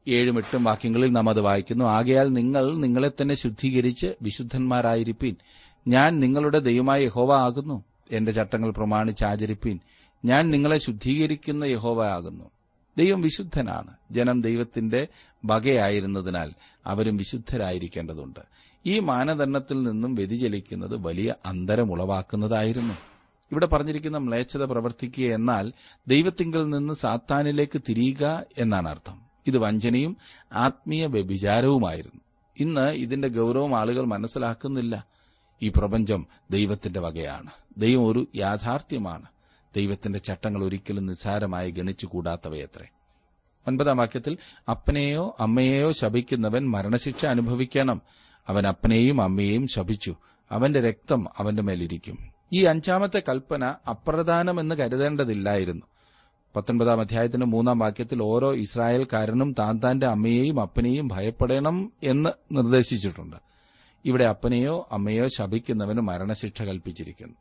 ഏഴും 0.08 0.38
എട്ടും 0.38 0.64
വാക്യങ്ങളിൽ 0.64 1.12
നാം 1.12 1.28
അത് 1.28 1.40
വായിക്കുന്നു. 1.40 1.84
ആകയാൽ 1.84 2.28
നിങ്ങൾ 2.28 2.76
നിങ്ങളെ 2.76 3.10
തന്നെ 3.22 3.34
ശുദ്ധീകരിച്ച് 3.34 4.14
വിശുദ്ധന്മാരായിരിപ്പീൻ. 4.22 5.36
ഞാൻ 5.88 6.20
നിങ്ങളുടെ 6.20 6.58
ദൈവമായ 6.58 7.02
യഹോവ 7.02 7.32
ആകുന്നു. 7.32 7.84
എന്റെ 8.10 8.32
ചട്ടങ്ങൾ 8.32 8.70
പ്രമാണിച്ച് 8.70 9.24
ആചരിപ്പീൻ. 9.24 9.78
ഞാൻ 10.24 10.50
നിങ്ങളെ 10.50 10.78
ശുദ്ധീകരിക്കുന്ന 10.78 11.64
യഹോവ 11.64 12.04
ആകുന്നു. 12.04 12.50
ദൈവം 12.98 13.20
വിശുദ്ധനാണ്. 13.20 13.90
ജനം 14.10 14.42
ദൈവത്തിന്റെ 14.42 15.08
വകയായിരുന്നതിനാൽ 15.44 16.52
അവരും 16.86 17.16
വിശുദ്ധരായിരിക്കേണ്ടതുണ്ട്. 17.16 18.40
ഈ 18.86 18.98
മാനദണ്ഡത്തിൽ 18.98 19.82
നിന്നും 19.82 20.14
വ്യതിചലിക്കുന്നത് 20.14 21.06
വലിയ 21.06 21.34
അന്തരം 21.46 21.92
ഉളവാക്കുന്നതായിരുന്നു. 21.92 22.94
ഇവിടെ 23.52 23.66
പറഞ്ഞിരിക്കുന്ന 23.66 24.18
മ്ലേച്ഛത 24.18 24.64
പ്രവർത്തിക്കുക 24.64 25.24
എന്നാൽ 25.24 25.72
ദൈവത്തിങ്കിൽ 26.08 26.70
നിന്ന് 26.70 26.94
സാത്താനിലേക്ക് 26.94 27.80
തിരിയുക 27.88 28.44
എന്നാണ് 28.58 28.88
അർത്ഥം. 28.88 29.20
ഇത് 29.46 29.58
വഞ്ചനയും 29.58 30.16
ആത്മീയ 30.52 31.06
വ്യഭിചാരവുമായിരുന്നു. 31.06 32.20
ഇന്ന് 32.60 32.90
ഇതിന്റെ 32.90 33.28
ഗൌരവം 33.28 33.78
ആളുകൾ 33.78 34.04
മനസ്സിലാക്കുന്നില്ല. 34.04 35.06
ഈ 35.62 35.68
പ്രപഞ്ചം 35.68 36.26
ദൈവത്തിന്റെ 36.50 37.00
വകയാണ്. 37.00 37.50
ദൈവം 37.78 38.06
ഒരു 38.06 38.26
യാഥാർത്ഥ്യമാണ്. 38.36 39.26
ദൈവത്തിന്റെ 39.76 40.18
ചട്ടങ്ങൾ 40.18 40.64
ഒരിക്കലും 40.64 41.06
നിസ്സാരമായി 41.06 41.70
ഗണിച്ചുകൂടാത്തവയത്രേ. 41.70 42.86
ഒൻപതാം 43.66 43.96
വാക്യത്തിൽ 43.96 44.38
അപ്പനെയോ 44.68 45.36
അമ്മയെയോ 45.40 45.92
ശപിക്കുന്നവൻ 45.92 46.70
മരണശിക്ഷ 46.70 47.26
അനുഭവിക്കണം. 47.26 48.02
അവൻ 48.48 48.66
അപ്പനെയും 48.66 49.22
അമ്മയെയും 49.22 49.68
ശപിച്ചു. 49.68 50.16
അവന്റെ 50.50 50.80
രക്തം 50.80 51.28
അവന്റെ 51.38 51.62
മേലിരിക്കും. 51.62 52.18
ഈ 52.52 52.64
അഞ്ചാമത്തെ 52.64 53.22
കൽപ്പന 53.28 53.74
അപ്രധാനമെന്ന് 53.90 54.74
കരുതേണ്ടതില്ലായിരുന്നു. 54.74 55.86
പത്തൊൻപതാം 56.56 57.00
അധ്യായത്തിന്റെ 57.00 57.46
മൂന്നാം 57.46 57.78
വാക്യത്തിൽ 57.78 58.22
ഓരോ 58.22 58.54
ഇസ്രായേൽക്കാരനും 58.54 59.54
താൻ 59.58 59.78
താന്റെ 59.78 60.06
അമ്മയെയും 60.06 60.60
അപ്പനെയും 60.60 61.08
ഭയപ്പെടണം 61.08 61.92
എന്ന് 62.02 62.30
നിർദ്ദേശിച്ചിട്ടുണ്ട്. 62.52 63.36
ഇവിടെ 64.04 64.24
അപ്പനെയോ 64.24 64.88
അമ്മയോ 64.92 65.28
ശപിക്കുന്നവന് 65.28 66.00
മരണശിക്ഷ 66.00 66.62
കൽപ്പിച്ചിരിക്കുന്നു. 66.62 67.34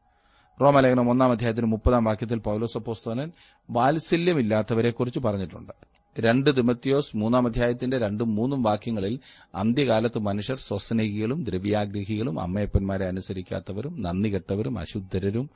റോമലേഖനം 0.62 1.10
ഒന്നാം 1.10 1.32
അധ്യായത്തിന് 1.32 1.66
മുപ്പതാം 1.66 2.04
വാക്യത്തിൽ 2.04 2.40
പൌലോസപ്പോസ്തോനൻ 2.40 3.32
വാത്സല്യമില്ലാത്തവരെക്കുറിച്ച് 3.70 5.20
പറഞ്ഞിട്ടുണ്ട്. 5.20 5.72
രണ്ട് 6.20 6.58
തിമത്തിയോസ് 6.58 7.18
മൂന്നാം 7.18 7.48
അധ്യായത്തിന്റെ 7.48 8.00
രണ്ടും 8.00 8.36
മൂന്നും 8.36 8.64
വാക്യങ്ങളിൽ 8.64 9.20
അന്ത്യകാലത്ത് 9.56 10.20
മനുഷ്യർ 10.20 10.58
സ്വസ്നേഹികളും 10.58 11.44
ദ്രവ്യാഗ്രഹികളും 11.44 12.40
അമ്മയപ്പന്മാരെ 12.40 13.06
അനുസരിക്കാത്തവരും 13.06 14.02
നന്ദി 14.02 14.30
കെട്ടവരും 14.30 14.80
അശുദ്ധരും 14.80 15.50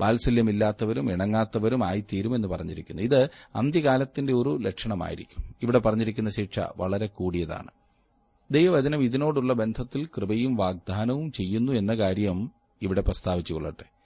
വാത്സല്യമില്ലാത്തവരും 0.00 1.12
ഇണങ്ങാത്തവരും 1.12 1.86
ആയിത്തീരുമെന്ന് 1.86 2.48
പറഞ്ഞിരിക്കുന്നു. 2.48 3.02
ഇത് 3.02 3.30
അന്ത്യകാലത്തിന്റെ 3.56 4.32
ഒരു 4.32 4.58
ലക്ഷണമായിരിക്കും. 4.58 5.54
ഇവിടെ 5.62 5.78
പറഞ്ഞിരിക്കുന്ന 5.78 6.30
ശിക്ഷ 6.30 6.60
വളരെ 6.76 7.06
കൂടിയതാണ്. 7.06 7.70
ദൈവവചനം 8.50 9.02
ഇതിനോടുള്ള 9.02 9.52
ബന്ധത്തിൽ 9.52 10.08
കൃപയും 10.16 10.56
വാഗ്ദാനവും 10.56 11.32
ചെയ്യുന്നു 11.32 11.72
എന്ന 11.72 11.94
കാര്യം 11.94 12.50
ഇവിടെ 12.82 13.00
പ്രസ്താവിച്ചുകൊള്ളട്ടെ 13.00 13.97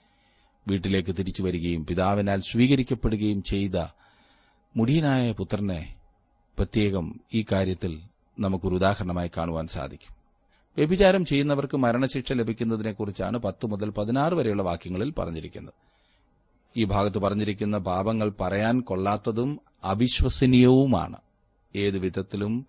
വീട്ടിലേക്ക് 0.67 1.15
തിരിച്ചു 1.19 1.43
വരികയും 1.43 1.85
പിതാവിനാൽ 1.85 2.41
സ്വീകരിക്കപ്പെടുകയും 2.41 3.43
ചെയ്ത 3.43 3.85
മുടിയനായ 4.77 5.31
പുത്രനെ 5.31 5.95
പ്രത്യേകം 6.57 7.19
ഈ 7.33 7.45
കാര്യത്തിൽ 7.51 7.99
നമുക്കൊരു 8.39 8.75
ഉദാഹരണമായി 8.75 9.31
കാണുവാൻ 9.37 9.67
സാധിക്കും. 9.67 10.15
വ്യഭിചാരം 10.77 11.25
ചെയ്യുന്നവർക്ക് 11.25 11.77
മരണശിക്ഷ 11.77 12.33
ലഭിക്കുന്നതിനെക്കുറിച്ചാണ് 12.33 13.37
പത്ത് 13.37 13.65
മുതൽ 13.65 13.89
പതിനാറ് 13.89 14.33
വരെയുള്ള 14.33 14.63
വാക്യങ്ങളിൽ 14.63 15.11
പറഞ്ഞിരിക്കുന്നത്. 15.11 15.73
ഈ 16.77 16.83
ഭാഗത്ത് 16.83 17.19
പറഞ്ഞിരിക്കുന്ന 17.19 17.77
പാപങ്ങൾ 17.77 18.29
പറയാൻ 18.41 18.81
കൊള്ളാത്തതും 18.81 19.59
അവിശ്വസനീയവുമാണ്. 19.83 21.17
ഏതു 21.75 21.97
വിധത്തിലും 21.97 22.65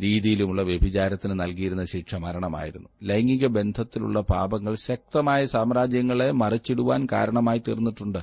രീതിയിലുമുള്ള 0.00 0.62
വ്യഭിചാരത്തിന് 0.62 1.40
നൽകിയിരുന്ന 1.40 1.84
ശിക്ഷ 1.84 2.14
മരണമായിരുന്നു. 2.14 2.88
ലൈംഗിക 3.02 3.46
ബന്ധത്തിലുള്ള 3.46 4.20
പാപങ്ങൾ 4.20 4.74
ശക്തമായ 4.74 5.46
സാമ്രാജ്യങ്ങളെ 5.46 6.30
മറിച്ചിടുവാൻ 6.30 7.08
കാരണമായി 7.12 7.58
തീർന്നിട്ടുണ്ട്. 7.58 8.18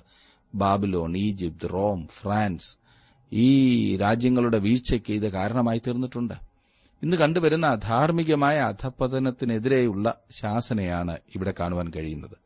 ബാബിലോൺ 0.56 1.18
ഈജിപ്ത് 1.18 1.74
റോം 1.74 2.08
ഫ്രാൻസ് 2.08 2.78
ഈ 3.34 3.98
രാജ്യങ്ങളുടെ 3.98 4.58
വീഴ്ചയ്ക്ക് 4.58 5.14
ഇത് 5.14 5.32
കാരണമായി 5.32 5.82
തീർന്നിട്ടുണ്ട്. 5.88 6.34
ഇന്ന് 7.04 7.18
കണ്ടുവരുന്ന 7.18 7.66
അധാർമികമായ 7.66 8.58
അധപ്പതനത്തിനെതിരെയുള്ള 8.58 10.16
ശാസനയാണ് 10.32 11.18
ഇവിടെ 11.36 11.54
കാണുവാൻ 11.60 11.92
കഴിയുന്നത്. 11.96 12.38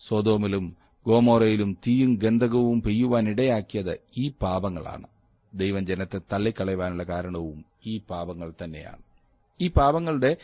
സോതോമിലും 0.00 0.76
ഗോമോറയിലും 1.06 1.76
തീയും 1.86 2.14
ഗന്ധകവും 2.14 2.82
പെയ്യുവാൻ 2.82 3.28
ഇടയാക്കിയത് 3.28 3.98
ഈ 4.18 4.32
പാപങ്ങളാണ്. 4.42 5.06
ദൈവം 5.54 5.86
ജനത്തെ 5.86 6.20
തള്ളിക്കളയുവാനുള്ള 6.32 7.02
കാരണവും 7.02 7.69
ഈ 7.86 8.00
പാപങ്ങൾ 8.10 8.52
തന്നെയാണ്. 8.64 9.02
ഈ 9.60 9.68
പാപങ്ങളുടെ 9.68 10.36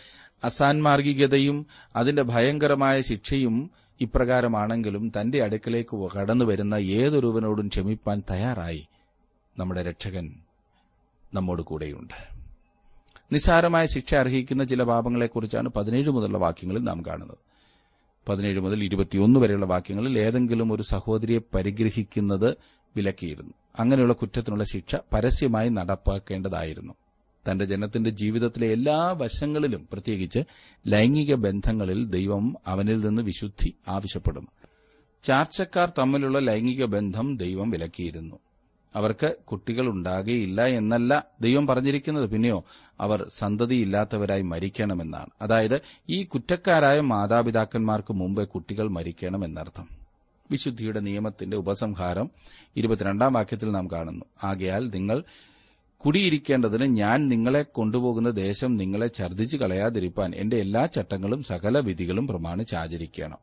അസാൻമാർഗികതയും 0.44 1.66
അതിന്റെ 1.96 2.22
ഭയങ്കരമായ 2.22 3.00
ശിക്ഷയും 3.00 3.70
ഇപ്രകാരമാണെങ്കിലും 4.00 5.12
തന്റെ 5.20 5.44
അടുക്കലേക്ക് 5.44 6.10
കടന്നുവരുന്ന 6.10 6.74
ഏതൊരുവനോടും 6.74 7.68
ക്ഷമിപ്പാൻ 7.68 8.22
തയ്യാറായി 8.30 8.86
നമ്മുടെ 9.58 9.82
രക്ഷകൻ 9.82 10.34
നമ്മോട് 11.34 11.62
കൂടെയുണ്ട്. 11.62 12.36
നിസ്സാരമായ 13.32 13.86
ശിക്ഷ 13.86 14.14
അർഹിക്കുന്ന 14.14 14.64
ചില 14.64 14.82
പാപങ്ങളെക്കുറിച്ചാണ് 14.82 15.68
പതിനേഴ് 15.68 16.10
മുതലുള്ള 16.10 16.38
വാക്യങ്ങളിൽ 16.38 16.82
നാം 16.82 17.02
കാണുന്നത്. 17.06 17.36
പതിനേഴ് 18.28 18.60
മുതൽ 18.60 18.84
ഇരുപത്തിയൊന്ന് 18.84 19.40
വരെയുള്ള 19.40 19.66
വാക്യങ്ങളിൽ 19.66 20.18
ഏതെങ്കിലും 20.18 20.72
ഒരു 20.72 20.82
സഹോദരിയെ 20.82 21.38
പരിഗ്രഹിക്കുന്നത് 21.54 22.56
വിലക്കിയിരുന്നു. 22.96 23.54
അങ്ങനെയുള്ള 23.78 24.12
കുറ്റത്തിനുള്ള 24.12 24.64
ശിക്ഷ 24.64 24.96
പരസ്യമായി 25.12 25.68
നടപ്പാക്കേണ്ടതായിരുന്നു. 25.68 26.94
തന്റെ 27.50 27.64
ജനത്തിന്റെ 27.64 28.10
ജീവിതത്തിലെ 28.10 28.72
എല്ലാ 28.72 29.12
വശങ്ങളിലും 29.12 29.88
പ്രത്യേകിച്ച് 29.92 30.38
ലൈംഗിക 30.86 31.34
ബന്ധങ്ങളിൽ 31.34 32.06
ദൈവം 32.06 32.56
അവനിൽ 32.66 33.00
നിന്ന് 33.00 33.22
വിശുദ്ധി 33.22 33.74
ആവശ്യപ്പെടുന്നു. 33.88 34.48
ചാർച്ചക്കാർ 35.24 35.92
തമ്മിലുള്ള 35.98 36.38
ലൈംഗിക 36.38 36.84
ബന്ധം 36.84 37.36
ദൈവം 37.36 37.70
വിലക്കിയിരുന്നു. 37.70 38.38
അവർക്ക് 38.96 39.36
കുട്ടികൾ 39.44 39.86
ഉണ്ടാകുകയില്ല 39.86 40.64
എന്നല്ല 40.64 41.26
ദൈവം 41.40 41.66
പറഞ്ഞിരിക്കുന്നത്. 41.66 42.30
പിന്നെയോ 42.30 42.64
അവർ 43.00 43.26
സന്തതിയില്ലാത്തവരായി 43.28 44.42
മരിക്കണമെന്നാണ്. 44.42 45.26
അതായത് 45.42 45.80
ഈ 46.08 46.22
കുറ്റക്കാരായ 46.22 47.00
മാതാപിതാക്കന്മാർക്ക് 47.00 48.12
മുമ്പേ 48.12 48.44
കുട്ടികൾ 48.44 48.88
മരിക്കണം 48.88 49.44
എന്നർത്ഥം. 49.44 49.88
വിശുദ്ധിയുടെ 50.50 51.00
നിയമത്തിന്റെ 51.00 51.56
ഉപസംഹാരം 51.56 52.30
ഇരുപത്തിരണ്ടാം 52.76 53.32
വാക്യത്തിൽ 53.32 53.72
നാം 53.72 53.90
കാണുന്നു. 53.90 54.24
ആകയാൽ 54.44 54.88
നിങ്ങൾ 54.88 55.24
കുടിയിരിക്കേണ്ടതിന് 55.98 56.84
ഞാൻ 56.84 57.28
നിങ്ങളെ 57.28 57.62
കൊണ്ടുപോകുന്ന 57.62 58.30
ദേശം 58.30 58.76
നിങ്ങളെ 58.76 59.10
ഛർദ്ദിച്ചു 59.14 59.56
കളയാതിരിപ്പാൻ 59.56 60.34
എന്റെ 60.34 60.56
എല്ലാ 60.56 60.86
ചട്ടങ്ങളും 60.86 61.42
സകല 61.42 61.78
വിധികളും 61.78 62.26
പ്രമാണിച്ച് 62.26 62.74
ആചരിക്കണം 62.74 63.38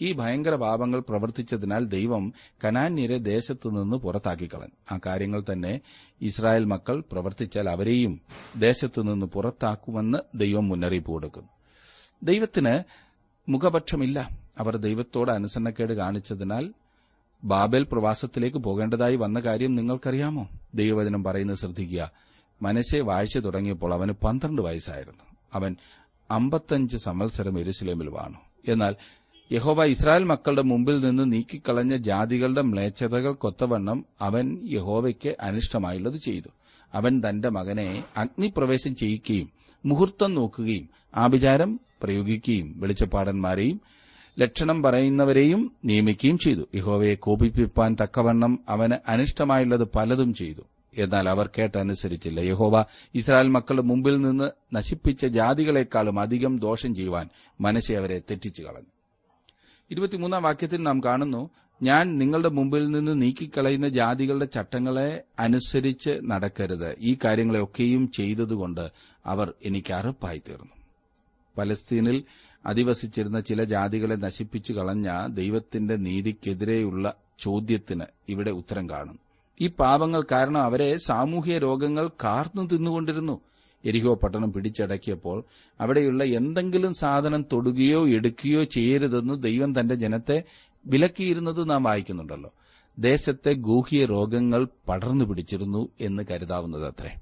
ഈ 0.00 0.12
ഭയങ്കര 0.12 0.54
പാപങ്ങൾ 0.54 1.00
പ്രവർത്തിച്ചതിനാൽ 1.00 1.84
ദൈവം 1.84 2.32
കനാന്യരെ 2.64 3.18
ദേശത്തു 3.18 3.68
ദേശത്തുനിന്ന് 3.68 3.96
പുറത്താക്കിക്കളഞ്ഞു 3.96 4.94
ആ 4.94 4.98
കാര്യങ്ങൾ 5.06 5.44
തന്നെ 5.52 5.80
ഇസ്രായേൽ 6.20 6.64
മക്കൾ 6.64 7.04
പ്രവർത്തിച്ചാൽ 7.12 7.68
അവരെയും 7.68 8.20
ദേശത്തു 8.56 9.02
നിന്ന് 9.02 9.26
പുറത്താക്കുമെന്ന് 9.26 10.18
ദൈവം 10.38 10.68
മുന്നറിയിപ്പ് 10.68 11.10
കൊടുക്കുന്നു. 11.10 11.48
ദൈവത്തിന് 12.22 12.82
മുഖപക്ഷമില്ല. 13.48 14.38
അവർ 14.58 14.76
ദൈവത്തോട് 14.76 15.30
അനുസരണക്കേട് 15.30 15.92
കാണിച്ചതിനാൽ 15.92 16.72
ബാബേൽ 17.44 17.86
പ്രവാസത്തിലേക്ക് 17.92 18.58
പോകേണ്ടതായി 18.58 19.16
വന്ന 19.16 19.40
കാര്യം 19.40 19.74
നിങ്ങൾക്കറിയാമോ? 19.74 20.48
ദൈവവചനം 20.74 21.24
പറയുന്നത് 21.24 21.56
ശ്രദ്ധിക്കുക. 21.56 22.10
മനസ്സെ 22.62 23.00
വാഴ്ച 23.00 23.38
തുടങ്ങിയപ്പോൾ 23.38 23.94
അവന് 23.94 24.12
പന്ത്രണ്ട് 24.12 24.62
വയസ്സായിരുന്നു. 24.62 25.36
അവൻ 25.54 25.76
അമ്പത്തഞ്ച് 26.30 26.96
സമത്സരം 26.96 27.58
എരുസലേമിൽ 27.58 28.08
വാണു. 28.08 28.38
എന്നാൽ 28.68 28.96
യഹോവ 29.52 29.84
ഇസ്രായേൽ 29.84 30.24
മക്കളുടെ 30.24 30.62
മുമ്പിൽ 30.62 31.00
നിന്ന് 31.00 31.32
നീക്കിക്കളഞ്ഞ 31.32 31.96
ജാതികളുടെ 31.96 32.62
മ്ലേച്ഛതകൾ 32.62 33.32
കൊത്തവണ്ണം 33.32 34.04
അവൻ 34.20 34.60
യഹോവയ്ക്ക് 34.70 35.36
അനിഷ്ടമായുള്ളത് 35.40 36.16
ചെയ്തു. 36.16 36.48
അവൻ 36.94 37.22
തന്റെ 37.28 37.48
മകനെ 37.48 38.04
അഗ്നിപ്രവേശം 38.16 38.96
ചെയ്യിക്കുകയും 38.96 39.50
മുഹൂർത്തം 39.86 40.34
നോക്കുകയും 40.34 40.88
ആഭിചാരം 41.16 41.80
പ്രയോഗിക്കുകയും 42.02 42.80
വെളിച്ചപ്പാടന്മാരെയും 42.80 43.80
ലക്ഷണം 44.38 44.82
പറയുന്നവരെയും 44.82 45.72
നിയമിക്കുകയും 45.84 46.38
ചെയ്തു. 46.38 46.60
യഹോവയെ 46.74 47.14
കോപിപ്പിപ്പാൻ 47.14 47.96
തക്കവണ്ണം 48.02 48.64
അവന് 48.68 49.10
അനിഷ്ടമായുള്ളത് 49.10 49.88
പലതും 49.94 50.34
ചെയ്തു. 50.34 50.60
എന്നാൽ 50.98 51.28
അവർ 51.28 51.50
കേട്ടനുസരിച്ചില്ല. 51.58 52.40
യഹോവ 52.40 52.84
ഇസ്രായേൽ 53.14 53.48
മക്കളുടെ 53.48 53.82
മുമ്പിൽ 53.82 54.16
നിന്ന് 54.16 54.76
നശിപ്പിച്ച 54.76 55.26
ജാതികളെക്കാളും 55.26 56.20
അധികം 56.20 56.58
ദോഷം 56.58 56.94
ചെയ്യുവാൻ 56.94 57.28
മനസ്സെ 57.60 57.94
അവരെ 57.94 58.18
തെറ്റിച്ചു 58.18 58.62
കളഞ്ഞു. 58.62 58.90
ഇരുപത്തിമൂന്നാം 59.90 60.42
വാക്യത്തിൽ 60.42 60.82
നാം 60.82 61.00
കാണുന്നു 61.04 61.50
ഞാൻ 61.82 62.18
നിങ്ങളുടെ 62.18 62.48
മുമ്പിൽ 62.48 62.90
നിന്ന് 62.90 63.22
നീക്കിക്കളയുന്ന 63.22 63.88
ജാതികളുടെ 63.88 64.44
ചട്ടങ്ങളെ 64.44 65.22
അനുസരിച്ച് 65.38 66.20
നടക്കരുത്. 66.24 66.96
ഈ 67.00 67.16
കാര്യങ്ങളെയൊക്കെയും 67.24 68.10
ചെയ്തതുകൊണ്ട് 68.10 68.90
അവർ 69.26 69.52
എനിക്ക് 69.64 69.92
അറുപ്പായി 69.92 70.38
തീർന്നു. 70.38 70.72
പലസ്തീനിൽ 71.58 72.24
അധിവസിച്ചിരുന്ന 72.66 73.40
ചില 73.40 73.64
ജാതികളെ 73.64 74.14
നശിപ്പിച്ചു 74.14 74.72
കളഞ്ഞ 74.72 75.26
ദൈവത്തിന്റെ 75.26 75.96
നീതിക്കെതിരെയുള്ള 75.96 77.14
ചോദ്യത്തിന് 77.38 78.04
ഇവിടെ 78.28 78.50
ഉത്തരം 78.50 78.90
കാണും. 78.90 79.18
ഈ 79.60 79.66
പാപങ്ങൾ 79.68 80.22
കാരണം 80.32 80.62
അവരെ 80.62 80.96
സാമൂഹ്യ 80.96 81.58
രോഗങ്ങൾ 81.58 82.08
കാർന്നു 82.24 82.62
തിന്നുകൊണ്ടിരുന്നു. 82.62 83.40
എരിഹോ 83.84 84.14
പട്ടണം 84.14 84.52
പിടിച്ചടക്കിയപ്പോൾ 84.52 85.44
അവിടെയുള്ള 85.80 86.24
എന്തെങ്കിലും 86.24 86.94
സാധനം 86.94 87.44
തൊടുകയോ 87.52 88.08
എടുക്കുകയോ 88.08 88.64
ചെയ്യരുതെന്ന് 88.64 89.42
ദൈവം 89.42 89.80
തന്റെ 89.80 89.94
ജനത്തെ 89.94 90.42
വിലക്കിയിരുന്നത് 90.86 91.70
നാം 91.70 91.82
വായിക്കുന്നുണ്ടല്ലോ. 91.82 92.52
ദേശത്തെ 92.98 93.52
ഗൂഹ്യ 93.52 94.04
രോഗങ്ങൾ 94.04 94.68
പടർന്നു 94.88 95.24
പിടിച്ചിരുന്നു 95.24 95.88
എന്ന് 96.00 96.22
കരുതാവുന്നത് 96.30 96.86
അത്രേ 96.86 97.20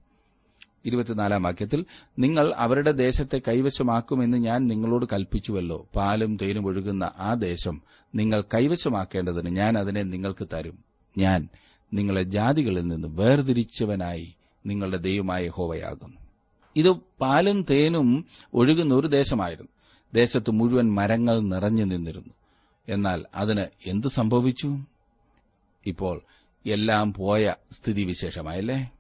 ഇരുപത്തിനാലാം 0.85 1.43
വാക്യത്തിൽ 1.43 1.85
നിങ്ങൾ 2.19 2.55
അവരുടെ 2.57 2.91
ദേശത്തെ 2.91 3.43
കൈവശമാക്കുമെന്ന് 3.49 4.37
ഞാൻ 4.37 4.67
നിങ്ങളോട് 4.67 5.07
കൽപ്പിച്ചുവല്ലോ. 5.13 5.89
പാലും 5.97 6.37
തേനും 6.37 6.67
ഒഴുകുന്ന 6.67 7.11
ആ 7.19 7.35
ദേശം 7.35 7.83
നിങ്ങൾ 8.15 8.41
കൈവശമാക്കേണ്ടതിന് 8.55 9.57
ഞാൻ 9.57 9.79
അതിനെ 9.79 10.03
നിങ്ങൾക്ക് 10.03 10.49
തരും. 10.53 10.79
ഞാൻ 11.19 11.49
നിങ്ങളെ 11.95 12.23
ജാതികളിൽ 12.23 12.89
നിന്ന് 12.89 13.09
വേർതിരിച്ചവനായി 13.09 14.35
നിങ്ങളുടെ 14.67 14.97
ദൈവമായ 14.97 15.49
ഹോവയാകുന്നു 15.49 16.17
ഇത് 16.77 16.91
പാലും 17.21 17.67
തേനും 17.71 18.25
ഒഴുകുന്ന 18.55 18.95
ഒരു 18.95 19.09
ദേശമായിരുന്നു. 19.09 19.69
ദേശത്ത് 20.15 20.51
മുഴുവൻ 20.51 20.93
മരങ്ങൾ 20.93 21.41
നിറഞ്ഞു 21.41 21.85
നിന്നിരുന്നു. 21.85 22.35
എന്നാൽ 22.89 23.25
അതിന് 23.35 23.65
എന്തു 23.87 24.09
സംഭവിച്ചു? 24.09 24.79
ഇപ്പോൾ 25.87 26.23
എല്ലാം 26.67 27.13
പോയ 27.13 27.55
സ്ഥിതിവിശേഷമായല്ലേ? 27.73 28.91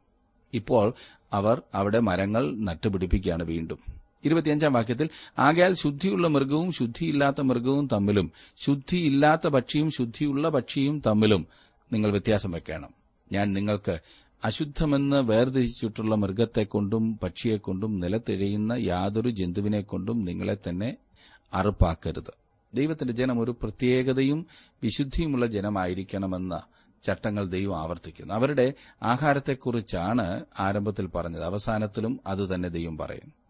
ഇപ്പോൾ 0.54 0.94
അവർ 1.32 1.62
അവിടെ 1.74 2.00
മരങ്ങൾ 2.00 2.56
നട്ടുപിടിപ്പിക്കുകയാണ് 2.56 3.42
വീണ്ടും. 3.42 3.78
ഇരുപത്തിയഞ്ചാം 4.24 4.72
വാക്യത്തിൽ 4.72 5.08
ആകയാൽ 5.38 5.74
ശുദ്ധിയുള്ള 5.74 6.28
മൃഗവും 6.28 6.72
ശുദ്ധിയില്ലാത്ത 6.72 7.40
മൃഗവും 7.40 7.88
തമ്മിലും 7.92 8.32
ശുദ്ധിയില്ലാത്ത 8.56 9.48
പക്ഷിയും 9.48 9.90
ശുദ്ധിയുള്ള 9.90 10.48
പക്ഷിയും 10.48 11.02
തമ്മിലും 11.06 11.46
നിങ്ങൾ 11.92 12.10
വ്യത്യാസം 12.10 12.50
വെക്കണം. 12.50 12.90
ഞാൻ 13.32 13.52
നിങ്ങൾക്ക് 13.52 14.00
അശുദ്ധമെന്ന് 14.44 15.16
വേർതിരിച്ചിട്ടുള്ള 15.16 16.14
മൃഗത്തെക്കൊണ്ടും 16.14 17.18
പക്ഷിയെക്കൊണ്ടും 17.22 18.00
നിലത്തിഴയുന്ന 18.00 18.72
യാതൊരു 18.72 19.30
ജന്തുവിനെക്കൊണ്ടും 19.30 20.24
നിങ്ങളെ 20.24 20.56
തന്നെ 20.68 20.96
അറുപ്പാക്കരുത്. 21.54 22.34
ദൈവത്തിന്റെ 22.74 23.14
ജനം 23.14 23.40
ഒരു 23.40 23.50
പ്രത്യേകതയും 23.62 24.46
വിശുദ്ധിയുമുള്ള 24.82 25.46
ജനമായിരിക്കണമെന്ന 25.46 26.62
ചട്ടങ്ങൾ 27.02 27.46
ദൈവം 27.46 27.80
ആവർത്തിക്കുന്നു. 27.80 28.34
അവരുടെ 28.34 28.72
ആഹാരത്തെക്കുറിച്ചാണ് 29.02 30.44
ആരംഭത്തിൽ 30.58 31.06
പറഞ്ഞത്. 31.06 31.44
അവസാനത്തിലും 31.44 32.20
അതുതന്നെ 32.26 32.68
ദൈവം 32.68 32.98
പറയും 32.98 33.40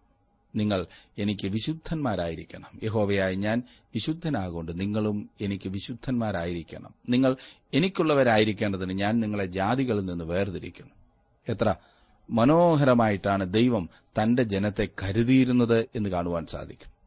നിങ്ങൾ 0.57 0.87
എനിക്ക് 1.19 1.49
വിശുദ്ധന്മാരായിരിക്കണം. 1.49 2.81
യഹോവയായി 2.83 3.35
ഞാൻ 3.35 3.63
വിശുദ്ധനാകൊണ്ട് 3.95 4.81
നിങ്ങളും 4.81 5.31
എനിക്ക് 5.41 5.69
വിശുദ്ധന്മാരായിരിക്കണം. 5.69 6.95
നിങ്ങൾ 7.09 7.37
എനിക്കുള്ളവരായിരിക്കേണ്ടതിന് 7.75 8.93
ഞാൻ 8.93 9.21
നിങ്ങളെ 9.21 9.47
ജാതികളിൽ 9.47 10.05
നിന്ന് 10.05 10.25
വേർതിരിക്കുന്നു. 10.25 10.91
എത്ര 11.49 11.75
മനോഹരമായിട്ടാണ് 12.31 13.53
ദൈവം 13.53 13.89
തന്റെ 14.23 14.43
ജനത്തെ 14.43 14.89
കരുതിയിരുന്നത് 15.03 15.87
എന്ന് 15.95 16.11
കാണുവാൻ 16.11 16.47
സാധിക്കും. 16.47 17.00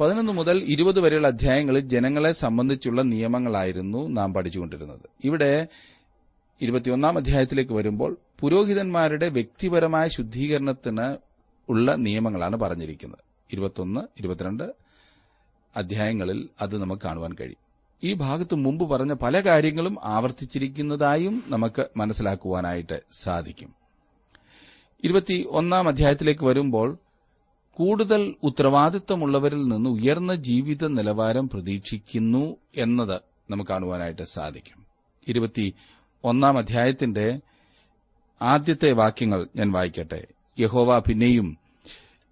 പതിനൊന്ന് 0.00 0.32
മുതൽ 0.32 0.64
ഇരുപത് 0.66 1.00
വരെയുള്ള 1.00 1.26
അധ്യായങ്ങളിൽ 1.26 1.80
ജനങ്ങളെ 1.80 2.32
സംബന്ധിച്ചുള്ള 2.32 3.02
നിയമങ്ങളായിരുന്നു 3.02 4.08
നാം 4.08 4.34
പഠിച്ചുകൊണ്ടിരുന്നത്. 4.34 5.08
ഇവിടെ 5.24 5.66
ഇരുപത്തിയൊന്നാം 6.62 7.18
അധ്യായത്തിലേക്ക് 7.18 7.72
വരുമ്പോൾ 7.72 8.16
പുരോഹിതന്മാരുടെ 8.40 9.28
വ്യക്തിപരമായ 9.28 10.08
ശുദ്ധീകരണത്തിന് 10.08 11.16
ഉള്ള 11.68 11.94
നിയമങ്ങളാണ് 11.94 12.56
പറഞ്ഞിരിക്കുന്നത്. 12.56 13.18
ഇരുപത്തൊന്ന് 13.52 14.00
ഇരുപത്തിരണ്ട് 14.00 14.74
അധ്യായങ്ങളിൽ 15.76 16.48
അത് 16.62 16.78
നമുക്ക് 16.78 17.02
കാണുവാൻ 17.02 17.32
കഴിയും. 17.40 17.62
ഈ 18.04 18.12
ഭാഗത്ത് 18.12 18.54
മുമ്പ് 18.54 18.90
പറഞ്ഞ 18.90 19.12
പല 19.12 19.40
കാര്യങ്ങളും 19.40 19.96
ആവർത്തിച്ചിരിക്കുന്നതായും 20.02 21.44
നമുക്ക് 21.46 21.86
മനസ്സിലാക്കുവാനായിട്ട് 21.96 23.02
സാധിക്കും. 23.12 23.74
ഇരുപത്തി 25.04 25.46
ഒന്നാം 25.50 25.88
അധ്യായത്തിലേക്ക് 25.88 26.44
വരുമ്പോൾ 26.44 26.98
കൂടുതൽ 27.76 28.34
ഉത്തരവാദിത്തമുള്ളവരിൽ 28.42 29.68
നിന്ന് 29.68 29.90
ഉയർന്ന 29.90 30.34
ജീവിത 30.34 30.86
നിലവാരം 30.86 31.48
പ്രതീക്ഷിക്കുന്നു 31.48 32.56
എന്നത് 32.76 33.20
നമുക്ക് 33.50 33.70
കാണുവാനായിട്ട് 33.70 34.22
സാധിക്കും. 34.22 34.86
ഇരുപത്തി 35.28 35.74
ഒന്നാം 36.24 36.58
അധ്യായത്തിന്റെ 36.58 37.40
ആദ്യത്തെ 38.42 38.92
വാക്യങ്ങൾ 38.92 39.46
ഞാൻ 39.56 39.72
വായിക്കട്ടെ. 39.72 40.26
യഹോവ 40.60 40.98
പിന്നെയും 40.98 41.58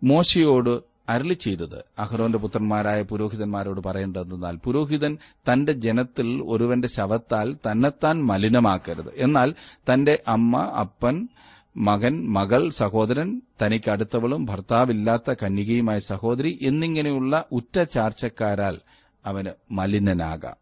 മോശയോട് 0.02 0.82
അരളി 1.08 1.34
ചെയ്തത്. 1.34 1.84
അഹ്റോന്റെ 1.98 2.38
പുത്രന്മാരായ 2.38 3.02
പുരോഹിതന്മാരോട് 3.02 3.80
പറയേണ്ടതെന്നാൽ 3.80 4.56
പുരോഹിതൻ 4.56 5.18
തന്റെ 5.52 5.72
ജനത്തിൽ 5.72 6.42
ഒരുവന്റെ 6.46 6.88
ശവത്താൽ 6.88 7.56
തന്നെത്താൻ 7.70 8.26
മലിനമാക്കരുത്. 8.26 9.12
എന്നാൽ 9.16 9.54
തന്റെ 9.92 10.22
അമ്മ 10.28 10.58
അപ്പൻ 10.58 11.28
മകൻ 11.76 12.28
മകൾ 12.28 12.70
സഹോദരൻ 12.70 13.42
തനിക്ക് 13.62 13.90
അടുത്തവളും 13.90 14.44
ഭർത്താവില്ലാത്ത 14.44 15.34
കന്യകയുമായ 15.42 15.98
സഹോദരി 15.98 16.58
എന്നിങ്ങനെയുള്ള 16.62 17.44
ഉറ്റ 17.52 17.82
ചാർച്ചക്കാരാൽ 17.82 18.78
അവന് 19.26 19.72
മലിനനാകാം. 19.72 20.56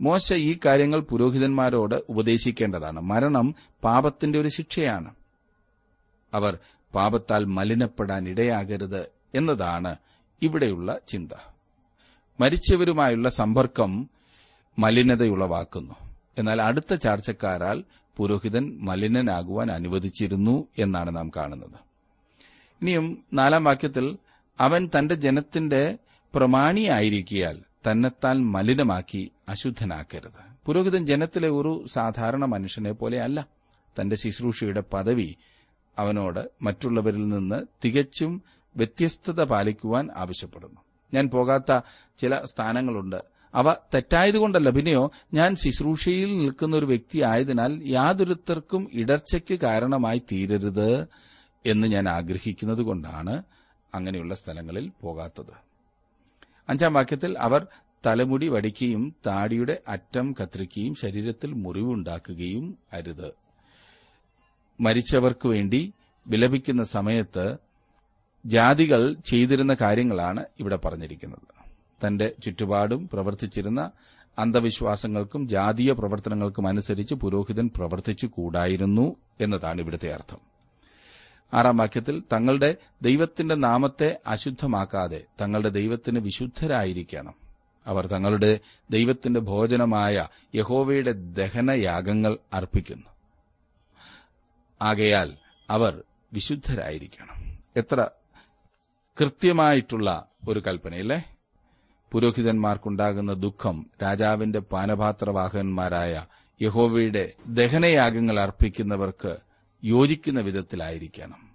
മോശ 0.00 0.32
ഈ 0.32 0.58
കാര്യങ്ങൾ 0.66 1.00
പുരോഹിതന്മാരോട് 1.00 2.02
ഉപദേശിക്കേണ്ടതാണ്. 2.08 3.00
മരണം 3.00 3.54
പാപത്തിന്റെ 3.84 4.40
ഒരു 4.40 4.48
ശിക്ഷയാണ്. 4.48 5.14
അവർ 6.34 6.58
പാപത്താൽ 6.94 7.44
മലിനപ്പെടാൻ 7.44 8.28
ഇടയാകരുത് 8.28 9.06
എന്നതാണ് 9.34 9.96
ഇവിടെയുള്ള 10.42 10.98
ചിന്ത. 11.08 11.32
മരിച്ചവരുമായുള്ള 12.40 13.28
സമ്പർക്കം 13.28 14.10
മലിനതയുളവാക്കുന്നു. 14.78 15.94
എന്നാൽ 16.38 16.62
അടുത്ത 16.62 16.94
ചാർച്ചക്കാരാൽ 16.94 17.84
പുരോഹിതൻ 18.16 18.78
മലിനനാകുവാൻ 18.80 19.72
അനുവദിച്ചിരുന്നു 19.72 20.68
എന്നാണ് 20.78 21.16
നാം 21.16 21.30
കാണുന്നത്. 21.36 21.86
ഇനിയും 22.82 23.24
നാലാം 23.32 23.64
വാക്യത്തിൽ 23.64 24.18
അവൻ 24.60 24.90
തന്റെ 24.98 25.14
ജനത്തിന്റെ 25.14 25.98
പ്രമാണിയായിരിക്കിയാൽ 26.34 27.62
തന്നെത്താൻ 27.90 28.46
മലിനമാക്കി 28.46 29.30
അശുദ്ധനാക്കരുത്. 29.48 30.56
പുരോഹിതൻ 30.66 31.06
ജനത്തിലെ 31.06 31.48
ഒരു 31.48 31.84
സാധാരണ 31.92 32.44
മനുഷ്യനെ 32.44 32.92
പോലെയല്ല 32.92 33.48
തന്റെ 34.00 34.16
ശുശ്രൂഷയുടെ 34.16 34.80
പദവി 34.80 35.36
അവനോട് 35.98 36.50
മറ്റുള്ളവരിൽ 36.62 37.28
നിന്ന് 37.28 37.66
തികച്ചും 37.84 38.42
വ്യത്യസ്തത 38.76 39.44
പാലിക്കുവാൻ 39.44 40.08
ആവശ്യപ്പെടുന്നു. 40.16 40.80
ഞാൻ 41.14 41.30
പോകാത്ത 41.30 41.80
ചില 42.18 42.44
സ്ഥാനങ്ങളുണ്ട്. 42.44 43.35
അവ 43.56 43.72
തെറ്റായതുകൊണ്ടല്ല. 43.72 44.70
പിന്നെയോ 44.70 45.10
ഞാൻ 45.34 45.54
ശുശ്രൂഷയിൽ 45.54 46.38
നിൽക്കുന്ന 46.38 46.76
ഒരു 46.76 46.86
വ്യക്തി 46.86 47.20
ആയതിനാൽ 47.20 47.82
യാതൊരുത്തർക്കും 47.84 48.90
ഇടർച്ചയ്ക്ക് 48.92 49.60
കാരണമായി 49.60 50.22
തീരരുത് 50.32 51.06
എന്ന് 51.66 51.86
ഞാൻ 51.86 52.08
ആഗ്രഹിക്കുന്നതുകൊണ്ടാണ് 52.08 53.42
അങ്ങനെയുള്ള 53.94 54.34
സ്ഥലങ്ങളിൽ 54.34 54.92
പോകാത്തത്. 55.00 55.54
അഞ്ചാം 56.68 56.92
വാക്യത്തിൽ 56.92 57.38
അവർ 57.38 57.66
തലമുടി 58.06 58.48
വടിക്കുകയും 58.48 59.14
താടിയുടെ 59.26 59.82
അറ്റം 59.88 60.34
കത്തിരിക്കുകയും 60.42 60.94
ശരീരത്തിൽ 60.94 61.52
മുറിവുണ്ടാക്കുകയും 61.52 62.78
അരുത്. 62.92 63.32
മരിച്ചവർക്ക് 64.80 65.48
വേണ്ടി 65.48 65.92
വിലപിക്കുന്ന 66.26 66.84
സമയത്ത് 66.84 67.56
ജാതികൾ 68.46 69.14
ചെയ്തിരുന്ന 69.14 69.76
കാര്യങ്ങളാണ് 69.80 70.44
ഇവിടെ 70.60 70.76
പറഞ്ഞിരിക്കുന്നത്. 70.76 71.55
തന്റെ 72.04 72.32
ചുറ്റുപാടും 72.42 73.08
പ്രവർത്തിച്ചിരുന്ന 73.08 73.90
അന്ധവിശ്വാസങ്ങൾക്കും 74.38 75.48
ജാതീയ 75.48 75.92
പ്രവർത്തനങ്ങൾക്കും 75.92 76.68
അനുസരിച്ച് 76.68 77.14
പുരോഹിതൻ 77.14 77.70
പ്രവർത്തിച്ചു 77.76 78.26
കൂടായിരുന്നു 78.26 79.16
എന്നതാണ് 79.40 79.80
ഇവിടുത്തെ 79.80 80.12
അർത്ഥം. 80.12 80.38
ആറാം 81.54 81.76
വാക്യത്തിൽ 81.76 82.22
തങ്ങളുടെ 82.32 82.76
ദൈവത്തിന്റെ 83.02 83.54
നാമത്തെ 83.54 84.20
അശുദ്ധമാക്കാതെ 84.26 85.24
തങ്ങളുടെ 85.40 85.68
ദൈവത്തിന് 85.68 86.18
വിശുദ്ധരായിരിക്കണം. 86.18 87.34
അവർ 87.86 88.06
തങ്ങളുടെ 88.06 88.60
ദൈവത്തിന്റെ 88.90 89.40
ഭോജനമായ 89.40 90.28
യഹോവയുടെ 90.54 91.12
ദഹനയാഗങ്ങൾ 91.12 92.38
അർപ്പിക്കുന്നു. 92.52 93.06
ആകയാൽ 94.82 95.36
അവർ 95.70 96.02
വിശുദ്ധരായിരിക്കണം. 96.32 97.58
എത്ര 97.76 98.08
കൃത്യമായിട്ടുള്ള 99.20 100.28
ഒരു 100.48 100.62
കൽപ്പനയല്ലേ? 100.66 101.35
പുരോഹിതന്മാർക്കുണ്ടാകുന്ന 102.12 103.32
ദുഃഖം 103.32 103.86
രാജാവിന്റെ 104.02 104.58
പാനപാത്രവാഹകന്മാരായ 104.58 106.26
യഹോവയുടെ 106.62 107.32
ദഹനയാഗങ്ങൾ 107.46 108.40
അർപ്പിക്കുന്നവർക്ക് 108.40 109.36
യോജിക്കുന്ന 109.84 110.40
വിധത്തിലായിരിക്കണം. 110.40 111.50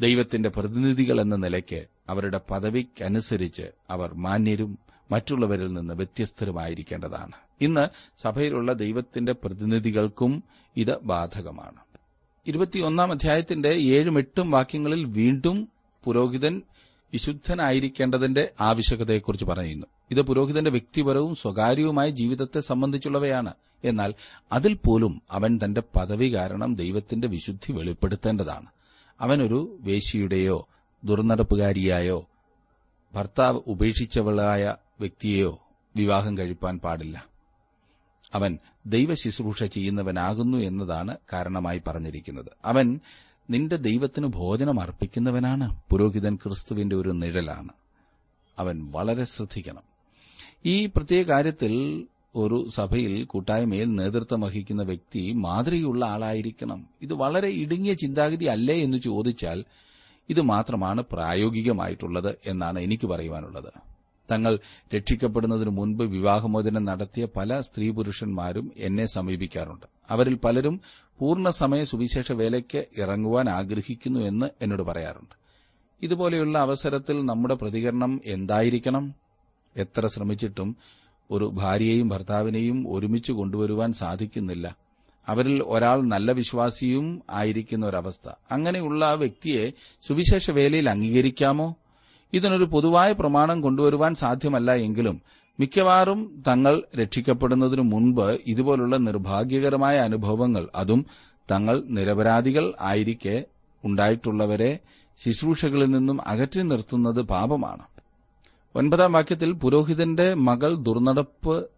ദൈവത്തിന്റെ 0.00 0.48
പ്രതിനിധികൾ 0.48 1.20
എന്ന 1.20 1.36
നിലയ്ക്ക് 1.36 1.86
അവരുടെ 2.08 2.40
പദവിക്കനുസരിച്ച് 2.50 3.70
അവർ 3.90 4.14
മാന്യരും 4.14 4.78
മറ്റുള്ളവരിൽ 5.10 5.72
നിന്ന് 5.72 5.94
വ്യത്യസ്തരുമായിരിക്കേണ്ടതാണ്. 5.94 7.32
ഇന്ന് 7.60 7.88
സഭയിലുള്ള 8.18 8.72
ദൈവത്തിന്റെ 8.72 9.32
പ്രതിനിധികൾക്കും 9.32 10.44
ഇത് 10.76 10.98
ബാധകമാണ്. 10.98 11.80
ഇരുപത്തിയൊന്നാം 12.46 13.10
അധ്യായത്തിന്റെ 13.10 13.68
ഏഴും 13.68 14.18
എട്ടും 14.18 14.50
വാക്യങ്ങളിൽ 14.50 15.04
വീണ്ടും 15.04 15.68
പുരോഹിതൻ 16.04 16.62
വിശുദ്ധനായിരിക്കേണ്ടതിന്റെ 17.12 18.52
ആവശ്യകതയെക്കുറിച്ച് 18.60 19.44
പറയുന്നു. 19.44 19.86
ഇത് 20.10 20.22
പുരോഹിതന്റെ 20.22 20.70
വ്യക്തിപരവും 20.70 21.34
സ്വകാര്യവുമായ 21.34 22.10
ജീവിതത്തെ 22.10 22.60
സംബന്ധിച്ചുള്ളവയാണ്. 22.60 23.54
എന്നാൽ 23.84 24.14
അതിൽ 24.52 24.74
പോലും 24.74 25.22
അവൻ 25.30 25.60
തന്റെ 25.64 25.82
പദവി 25.96 26.34
കാരണം 26.34 26.74
ദൈവത്തിന്റെ 26.74 27.28
വിശുദ്ധി 27.28 27.72
വെളിപ്പെടുത്തേണ്ടതാണ്. 27.72 28.66
അവനൊരു 29.20 29.76
വേശിയുടെയോ 29.80 30.68
ദുർനടപ്പുകാരിയായോ 31.04 32.28
ഭർത്താവ് 33.14 33.60
ഉപേക്ഷിച്ചവളായ 33.66 34.76
വ്യക്തിയെയോ 35.00 35.60
വിവാഹം 35.96 36.38
കഴിപ്പാൻ 36.38 36.78
പാടില്ല. 36.78 37.26
അവൻ 38.34 38.58
ദൈവശുശ്രൂഷ 38.86 39.64
ചെയ്യുന്നവനാകുന്നു 39.64 40.58
എന്നതാണ് 40.58 41.16
കാരണമായി 41.32 41.82
പറഞ്ഞിരിക്കുന്നത്. 41.86 42.46
അവൻ 42.64 43.00
നിന്റെ 43.50 43.76
ദൈവത്തിന് 43.76 44.26
ഭോജനം 44.26 44.80
അർപ്പിക്കുന്നവനാണ്. 44.80 45.80
പുരോഹിതൻ 45.90 46.36
ക്രിസ്തുവിന്റെ 46.36 46.96
ഒരു 46.96 47.08
നിഴലാണ്. 47.08 47.68
അവൻ 48.58 48.90
വളരെ 48.90 49.24
ശ്രദ്ധിക്കണം. 49.24 49.82
ഈ 50.66 50.86
പ്രത്യേക 50.86 51.26
കാര്യത്തിൽ 51.26 52.06
ഒരു 52.36 52.68
സഭയിൽ 52.74 53.24
കൂട്ടായ്മയിൽ 53.24 53.94
നേതൃത്വം 53.94 54.40
വഹിക്കുന്ന 54.40 54.82
വ്യക്തി 54.82 55.32
മാതൃകയുള്ള 55.32 56.04
ആളായിരിക്കണം. 56.04 56.86
ഇത് 57.02 57.12
വളരെ 57.12 57.48
ഇടുങ്ങിയ 57.48 57.94
ചിന്താഗതി 57.94 58.44
അല്ലേ 58.44 58.82
എന്ന് 58.82 58.98
ചോദിച്ചാൽ 58.98 59.64
ഇത് 60.28 60.40
മാത്രമാണ് 60.40 61.04
പ്രായോഗികമായിട്ടുള്ളത് 61.12 62.34
എന്നാണ് 62.46 62.78
എനിക്ക് 62.78 63.06
പറയുവാനുള്ളത്. 63.06 63.72
തങ്ങൾ 64.30 64.58
രക്ഷിക്കപ്പെടുന്നതിന് 64.96 65.70
മുൻപ് 65.70 66.04
വിവാഹമോചനം 66.04 66.84
നടത്തിയ 66.84 67.26
പല 67.36 67.60
സ്ത്രീ 67.60 67.90
പുരുഷന്മാരും 67.90 68.72
എന്നെ 68.76 69.06
സമീപിക്കാറുണ്ട്. 69.06 69.86
അവരിൽ 70.10 70.34
പലരും 70.34 70.80
പൂർണസമയ 71.18 71.84
സുവിശേഷ 71.84 72.32
വേലയ്ക്ക് 72.32 72.84
ഇറങ്ങുവാൻ 72.98 73.48
ആഗ്രഹിക്കുന്നു 73.48 74.20
എന്ന് 74.20 74.46
എന്നോട് 74.62 74.82
പറയാറുണ്ട്. 74.82 75.36
ഇതുപോലെയുള്ള 76.02 76.58
അവസരത്തിൽ 76.58 77.24
നമ്മുടെ 77.24 77.54
പ്രതികരണം 77.54 78.20
എന്തായിരിക്കണം? 78.24 79.14
എത്ര 79.76 80.06
ശ്രമിച്ചിട്ടും 80.06 80.76
ഒരു 81.30 81.50
ഭാര്യയെയും 81.54 82.08
ഭർത്താവിനെയും 82.08 82.92
ഒരുമിച്ച് 82.92 83.32
കൊണ്ടുവരുവാൻ 83.32 83.92
സാധിക്കുന്നില്ല. 83.92 84.76
അവരിൽ 85.28 85.62
ഒരാൾ 85.62 86.02
നല്ല 86.02 86.32
വിശ്വാസിയും 86.32 87.22
ആയിരിക്കുന്ന 87.30 87.86
ഒരവസ്ഥ. 87.86 88.32
അങ്ങനെയുള്ള 88.50 89.04
ആ 89.04 89.12
വ്യക്തിയെ 89.12 89.72
സുവിശേഷ 90.08 90.50
വേലയിൽ 90.50 90.90
അംഗീകരിക്കാമോ? 90.90 91.74
ഇതിനൊരു 92.32 92.64
പൊതുവായ 92.64 93.12
പ്രമാണം 93.12 93.60
കൊണ്ടുവരുവാൻ 93.60 94.14
സാധ്യമല്ല 94.14 94.72
എങ്കിലും 94.72 95.22
മിക്കവാറും 95.60 96.42
തങ്ങൾ 96.48 96.82
രക്ഷിക്കപ്പെടുന്നതിനു 96.96 97.82
മുൻപ് 97.82 98.38
ഇതുപോലുള്ള 98.46 98.96
നിർഭാഗ്യകരമായ 98.96 99.98
അനുഭവങ്ങൾ 99.98 100.68
അതും 100.74 101.06
തങ്ങൾ 101.50 101.82
നിരപരാധികൾ 101.86 102.72
ആയിരിക്കെ 102.80 103.44
ഉണ്ടായിട്ടുള്ളവരെ 103.84 104.78
ശുശ്രൂഷകളിൽ 105.18 105.90
നിന്നും 105.90 106.28
അകറ്റി 106.28 106.62
നിർത്തുന്നത് 106.62 107.22
പാപമാണ്. 107.22 107.82
ഒൻപതാം 108.74 109.12
വാക്യത്തിൽ 109.12 109.52
പുരോഹിതന്റെ 109.52 110.34
മകൾ 110.34 110.74
ദുർനടപ്പ് 110.74 111.70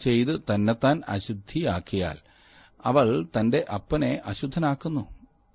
ചെയ്ത് 0.00 0.40
തന്നെത്താൻ 0.54 1.02
അശുദ്ധിയാക്കിയാൽ 1.08 2.16
അവൾ 2.84 3.26
തന്റെ 3.38 3.64
അപ്പനെ 3.74 4.20
അശുദ്ധനാക്കുന്നു. 4.26 5.06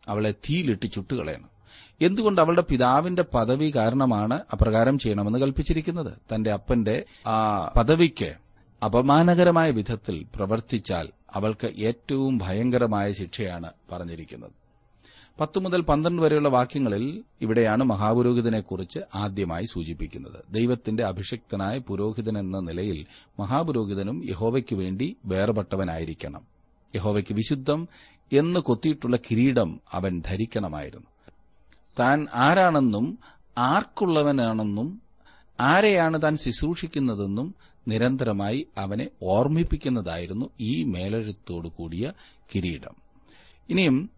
അവളെ 0.07 0.31
തീയിലിട്ട് 0.31 0.91
ചുട്ടുകളയണം. 0.91 1.58
എന്തുകൊണ്ട് 2.01 2.41
അവളുടെ 2.41 2.61
പിതാവിന്റെ 2.61 3.21
പദവി 3.21 3.71
കാരണമാണ് 3.75 4.39
അപ്രകാരം 4.53 4.99
ചെയ്യണമെന്ന് 4.99 5.39
കൽപ്പിച്ചിരിക്കുന്നത്? 5.39 6.13
തന്റെ 6.35 6.51
അപ്പന്റെ 6.51 7.05
ആ 7.27 7.67
പദവിക്ക് 7.77 8.35
അപമാനകരമായ 8.85 9.71
വിധത്തിൽ 9.71 10.25
പ്രവർത്തിച്ചാൽ 10.35 11.09
അവൾക്ക് 11.33 11.67
ഏറ്റവും 11.79 12.39
ഭയങ്കരമായ 12.41 13.11
ശിക്ഷയാണ് 13.11 13.71
പറഞ്ഞിരിക്കുന്നത്. 13.91 14.51
പത്ത് 15.39 15.59
മുതൽ 15.59 15.81
പന്ത്രണ്ട് 15.81 16.21
വരെയുള്ള 16.21 16.49
വാക്യങ്ങളിൽ 16.49 17.23
ഇവിടെയാണ് 17.41 17.83
മഹാപുരോഹിതനെക്കുറിച്ച് 17.83 18.99
ആദ്യമായി 19.15 19.63
സൂചിപ്പിക്കുന്നത്. 19.63 20.53
ദൈവത്തിന്റെ 20.53 21.03
അഭിഷിക്തനായ 21.03 21.77
പുരോഹിതൻ 21.77 22.37
എന്ന 22.37 22.59
നിലയിൽ 22.59 23.05
മഹാപുരോഹിതനും 23.39 24.29
യഹോവയ്ക്കു 24.29 24.75
വേണ്ടി 24.75 25.17
വേർപെട്ടവനായിരിക്കണം. 25.25 26.41
യഹോവയ്ക്ക് 26.95 27.33
വിശുദ്ധം 27.33 27.87
എന്ന് 28.33 28.59
കൊത്തിയിട്ടുള്ള 28.59 29.17
കിരീടം 29.17 29.79
അവൻ 29.91 30.21
ധരിക്കണമായിരുന്നു. 30.25 31.07
താൻ 31.99 32.27
ആരാണെന്നും 32.33 33.19
ആർക്കുള്ളവനാണെന്നും 33.57 35.01
ആരെയാണ് 35.59 36.21
താൻ 36.21 36.37
ശുശ്രൂഷിക്കുന്നതെന്നും 36.37 37.55
നിരന്തരമായി 37.87 38.67
അവനെ 38.77 39.07
ഓർമ്മിപ്പിക്കുന്നതായിരുന്നു 39.23 40.49
ഈ 40.59 40.83
മേലെഴുത്തോടു 40.83 41.67
കൂടിയ 41.67 42.13
കിരീടം. 42.55 42.95
ഇനിയും 43.69 44.09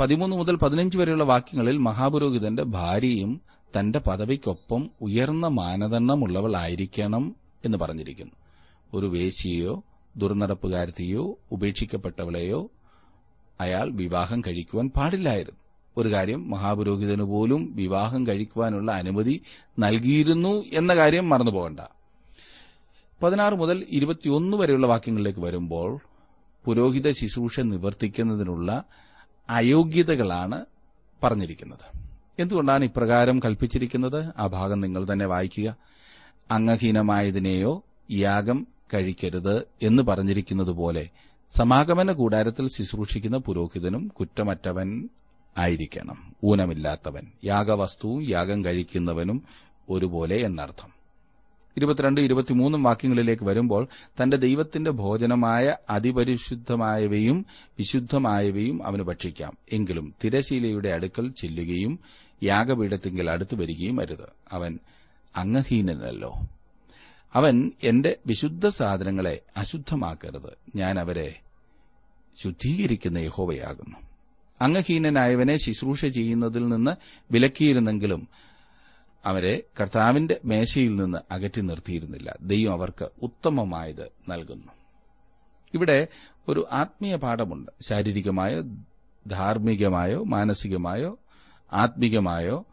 പതിമൂന്ന് 0.00 0.36
മുതൽ 0.36 0.56
പതിനഞ്ച് 0.56 0.98
വരെയുള്ള 0.98 1.24
വാക്യങ്ങളിൽ 1.24 1.76
മഹാപുരോഹിതന്റെ 1.76 2.62
ഭാര്യയും 2.62 3.40
തന്റെ 3.78 3.98
പദവിക്കൊപ്പം 3.98 4.90
ഉയർന്ന 5.00 5.46
മാനദണ്ഡമുള്ളവളായിരിക്കണം 5.46 7.36
എന്ന് 7.64 7.78
പറഞ്ഞിരിക്കുന്നു. 7.78 8.32
ഒരു 8.94 9.06
വേശിയെയോ 9.06 9.84
ദുർനടപ്പുകാരത്തെയോ 10.16 11.38
ഉപേക്ഷിക്കപ്പെട്ടവളെയോ 11.52 12.70
അയാൾ 13.60 13.90
വിവാഹം 13.90 14.40
കഴിക്കുവാൻ 14.40 14.88
പാടില്ലായിരുന്നു. 14.88 15.59
ഒരു 15.98 16.12
കാര്യം 16.12 16.50
മഹാപുരോഹിതന് 16.50 17.22
പോലും 17.22 17.72
വിവാഹം 17.74 18.26
കഴിക്കുവാനുള്ള 18.26 18.92
അനുമതി 18.92 19.42
നൽകിയിരുന്നു 19.78 20.64
എന്ന 20.72 20.96
കാര്യം 20.96 21.28
മറന്നുപോകണ്ട 21.28 21.80
പതിനാറ് 23.22 23.54
മുതൽ 23.54 23.86
ഇരുപത്തിയൊന്ന് 23.90 24.56
വരെയുള്ള 24.56 24.86
വാക്യങ്ങളിലേക്ക് 24.86 25.40
വരുമ്പോൾ 25.40 26.00
പുരോഹിത 26.64 27.10
ശുശ്രൂഷ 27.10 27.60
നിവർത്തിക്കുന്നതിനുള്ള 27.60 28.84
അയോഗ്യതകളാണ് 29.50 30.64
പറഞ്ഞിരിക്കുന്നത്. 31.22 31.98
എന്തുകൊണ്ടാണ് 32.38 32.84
ഇപ്രകാരം 32.84 33.38
കൽപ്പിച്ചിരിക്കുന്നത്? 33.38 34.32
ആ 34.38 34.46
ഭാഗം 34.46 34.80
നിങ്ങൾ 34.80 35.06
തന്നെ 35.12 35.26
വായിക്കുക. 35.26 35.76
അംഗഹീനമായതിനെയോ 36.50 37.82
യാഗം 38.10 38.66
കഴിക്കരുത് 38.94 39.66
എന്ന് 39.82 40.02
പറഞ്ഞിരിക്കുന്നതുപോലെ 40.02 41.08
സമാഗമന 41.56 42.12
കൂടാരത്തിൽ 42.12 42.68
ശുശ്രൂഷിക്കുന്ന 42.68 43.36
പുരോഹിതനും 43.36 44.06
കുറ്റമറ്റവൻ 44.06 45.08
ആയിരിക്കണം. 45.58 46.36
ഊനമില്ലാത്തവൻ. 46.44 47.26
യാഗവസ്തുവും 47.44 48.30
യാഗം 48.30 48.64
കഴിക്കുന്നവനും 48.64 49.42
ഒരുപോലെ 49.88 50.36
എന്നർത്ഥം. 50.36 51.00
ഇരുപത്തിരണ്ട് 51.76 52.20
ഇരുപത്തിമൂന്നും 52.20 52.82
വാക്യങ്ങളിലേക്ക് 52.82 53.42
വരുമ്പോൾ 53.42 53.88
തന്റെ 54.22 54.36
ദൈവത്തിന്റെ 54.36 54.90
ഭോജനമായ 54.90 55.76
അതിപരിശുദ്ധമായവയും 55.90 57.46
വിശുദ്ധമായവയും 57.78 58.86
അവന് 58.86 59.02
ഭക്ഷിക്കാം. 59.02 59.56
എങ്കിലും 59.72 60.14
തിരശീലയുടെ 60.24 60.88
അടുക്കൽ 60.88 61.32
ചെല്ലുകയും 61.38 61.98
യാഗപീഠത്തിങ്കിൽ 62.42 63.30
അടുത്തു 63.30 63.56
വരികയും 63.56 64.00
അരുത്. 64.00 64.32
അവൻ 64.52 64.78
അംഗഹീനനല്ലോ. 65.36 66.34
അവൻ 67.34 67.72
എന്റെ 67.82 68.16
വിശുദ്ധ 68.26 68.68
സാധനങ്ങളെ 68.68 69.40
അശുദ്ധമാക്കരുത്. 69.56 70.76
ഞാൻ 70.76 71.00
അവരെ 71.00 71.40
ശുദ്ധീകരിക്കുന്ന 72.42 73.18
യഹോവയാകുന്നു. 73.18 74.09
അംഗഹീനനായവനെ 74.60 75.56
ശുശ്രൂഷ 75.56 76.06
ചെയ്യുന്നതിൽ 76.06 76.68
നിന്ന് 76.68 76.96
വിലക്കിയിരുന്നെങ്കിലും 77.32 78.28
അവരെ 79.24 79.62
കർത്താവിന്റെ 79.80 80.40
മേശയിൽ 80.44 80.96
നിന്ന് 80.96 81.18
അകറ്റി 81.32 81.60
നിർത്തിയിരുന്നില്ല. 81.60 82.36
ദൈവം 82.40 82.72
അവർക്ക് 82.72 83.08
ഉത്തമമായത് 83.22 84.12
നൽകുന്നു. 84.28 84.72
ഇവിടെ 85.74 86.08
ഒരു 86.48 86.68
ആത്മീയ 86.72 87.16
പാഠമുണ്ട്. 87.16 87.70
ശാരീരികമായോ 87.88 88.62
ധാർമ്മികമായോ 89.26 90.24
മാനസികമായോ 90.24 91.18
ആത്മീകമായോ 91.72 92.66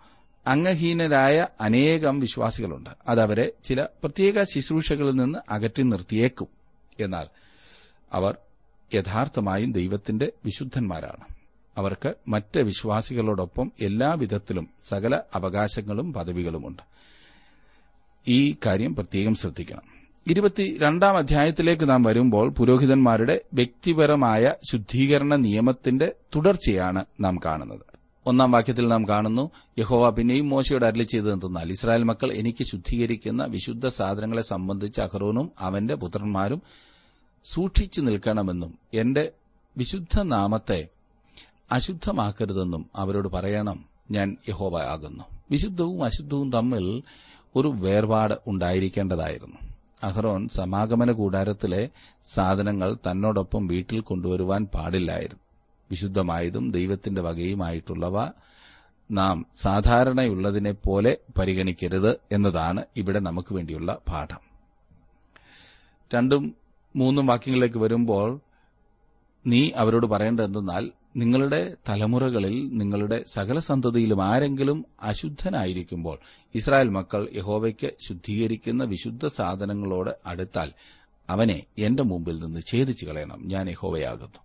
അംഗഹീനരായ 0.47 1.47
അനേകം 1.61 2.19
വിശ്വാസികളുണ്ട്. 2.19 2.89
അതവരെ 3.07 3.51
ചില 3.63 3.83
പ്രത്യേക 3.83 4.43
ശുശ്രൂഷകളിൽ 4.43 5.11
നിന്ന് 5.11 5.39
അകറ്റി 5.49 5.81
നിർത്തിയേക്കും. 5.81 6.47
എന്നാൽ 6.99 7.27
അവർ 8.13 8.37
യഥാർത്ഥമായും 8.93 9.71
ദൈവത്തിന്റെ 9.71 10.31
വിശുദ്ധന്മാരാണ്. 10.45 11.36
അവർക്ക് 11.77 12.13
മറ്റ് 12.27 12.59
വിശ്വാസികളോടൊപ്പം 12.59 13.71
എല്ലാവിധത്തിലും 13.81 14.69
സകല 14.83 15.21
അവകാശങ്ങളും 15.35 16.13
പദവികളുമുണ്ട്. 16.13 16.81
ഈ 18.27 18.55
കാര്യം 18.65 18.95
പ്രത്യേകം 18.95 19.35
ശ്രദ്ധിക്കണം. 19.35 19.97
ഇരുപത്തിരണ്ടാം 20.27 21.17
അധ്യായത്തിലേക്ക് 21.17 21.89
നാം 21.89 22.03
വരുമ്പോൾ 22.03 22.49
പുരോഹിതന്മാരുടെ 22.49 23.41
വ്യക്തിപരമായ 23.53 24.53
ശുദ്ധീകരണ 24.71 25.35
നിയമത്തിന്റെ 25.35 26.11
തുടർച്ചയാണ് 26.35 27.05
നാം 27.19 27.39
കാണുന്നത്. 27.45 27.97
ഒന്നാം 28.25 28.51
വാക്യത്തിൽ 28.51 28.87
നാം 28.87 29.07
കാണുന്നു 29.07 29.51
യഹോവ 29.79 30.09
പിന്നെയും 30.09 30.49
മോശയോട് 30.49 30.85
അരളി 30.85 31.03
ചെയ്തതെന്നാൽ 31.03 31.71
ഇസ്രായേൽ 31.71 32.03
മക്കൾ 32.03 32.31
എനിക്ക് 32.31 32.63
ശുദ്ധീകരിക്കുന്ന 32.71 33.45
വിശുദ്ധ 33.45 33.87
സാധനങ്ങളെ 33.87 34.41
സംബന്ധിച്ച് 34.41 35.01
അഹ്റോനും 35.01 35.51
അവന്റെ 35.59 35.95
പുത്രന്മാരും 35.95 36.61
സൂക്ഷിച്ചു 37.53 38.01
നിൽക്കണമെന്നും 38.01 38.77
എന്റെ 38.93 39.31
വിശുദ്ധ 39.77 40.21
നാമത്തെ 40.21 40.87
അശുദ്ധമാക്കരുതെന്നും 41.71 42.89
അവരോട് 42.95 43.27
പറയണം. 43.27 43.85
ഞാൻ 44.11 44.37
യഹോബ 44.49 44.77
ആകുന്നു 44.77 45.23
വിശുദ്ധവും 45.51 46.03
അശുദ്ധവും 46.03 46.51
തമ്മിൽ 46.51 47.03
ഒരു 47.55 47.67
വേർപാട് 47.67 48.35
ഉണ്ടായിരിക്കേണ്ടതായിരുന്നു. 48.47 49.55
അഹ്റോൻ 50.03 50.47
സമാഗമന 50.47 51.11
കൂടാരത്തിലെ 51.11 51.89
സാധനങ്ങൾ 52.23 52.93
തന്നോടൊപ്പം 52.93 53.67
വീട്ടിൽ 53.67 53.99
കൊണ്ടുവരുവാൻ 53.99 54.65
പാടില്ലായിരുന്നു. 54.65 55.43
വിശുദ്ധമായതും 55.91 56.71
ദൈവത്തിന്റെ 56.71 57.21
വകയുമായിട്ടുള്ളവ 57.21 58.27
നാം 59.11 59.45
സാധാരണയുള്ളതിനെ 59.61 60.71
പോലെ 60.71 61.17
പരിഗണിക്കരുത് 61.37 62.19
എന്നതാണ് 62.31 62.83
ഇവിടെ 62.97 63.19
നമുക്ക് 63.19 63.53
വേണ്ടിയുള്ള 63.55 63.97
പാഠം. 64.07 64.39
രണ്ടും 66.15 66.55
മൂന്നും 66.95 67.25
വാക്യങ്ങളിലേക്ക് 67.25 67.77
വരുമ്പോൾ 67.77 68.39
നീ 69.47 69.71
അവരോട് 69.75 70.07
പറയേണ്ടതെന്നാൽ 70.07 70.91
നിങ്ങളുടെ 71.17 71.75
തലമുറകളിൽ 71.89 72.77
നിങ്ങളുടെ 72.77 73.25
സകല 73.31 73.59
സന്തതിയിലും 73.59 74.23
ആരെങ്കിലും 74.23 74.85
അശുദ്ധനായിരിക്കുമ്പോൾ 75.01 76.17
ഇസ്രായേൽ 76.55 76.89
മക്കൾ 76.89 77.27
യഹോവയ്ക്ക് 77.35 77.91
ശുദ്ധീകരിക്കുന്ന 78.07 78.83
വിശുദ്ധ 78.83 79.27
സാധനങ്ങളോട് 79.27 80.09
അടുത്താൽ 80.25 80.71
അവനെ 81.29 81.63
എന്റെ 81.77 82.03
മുമ്പിൽ 82.03 82.39
നിന്ന് 82.39 82.59
ഛേദിച്ചു 82.71 83.05
കളയണം. 83.05 83.47
ഞാൻ 83.47 83.69
യഹോവയാകുന്നു. 83.69 84.39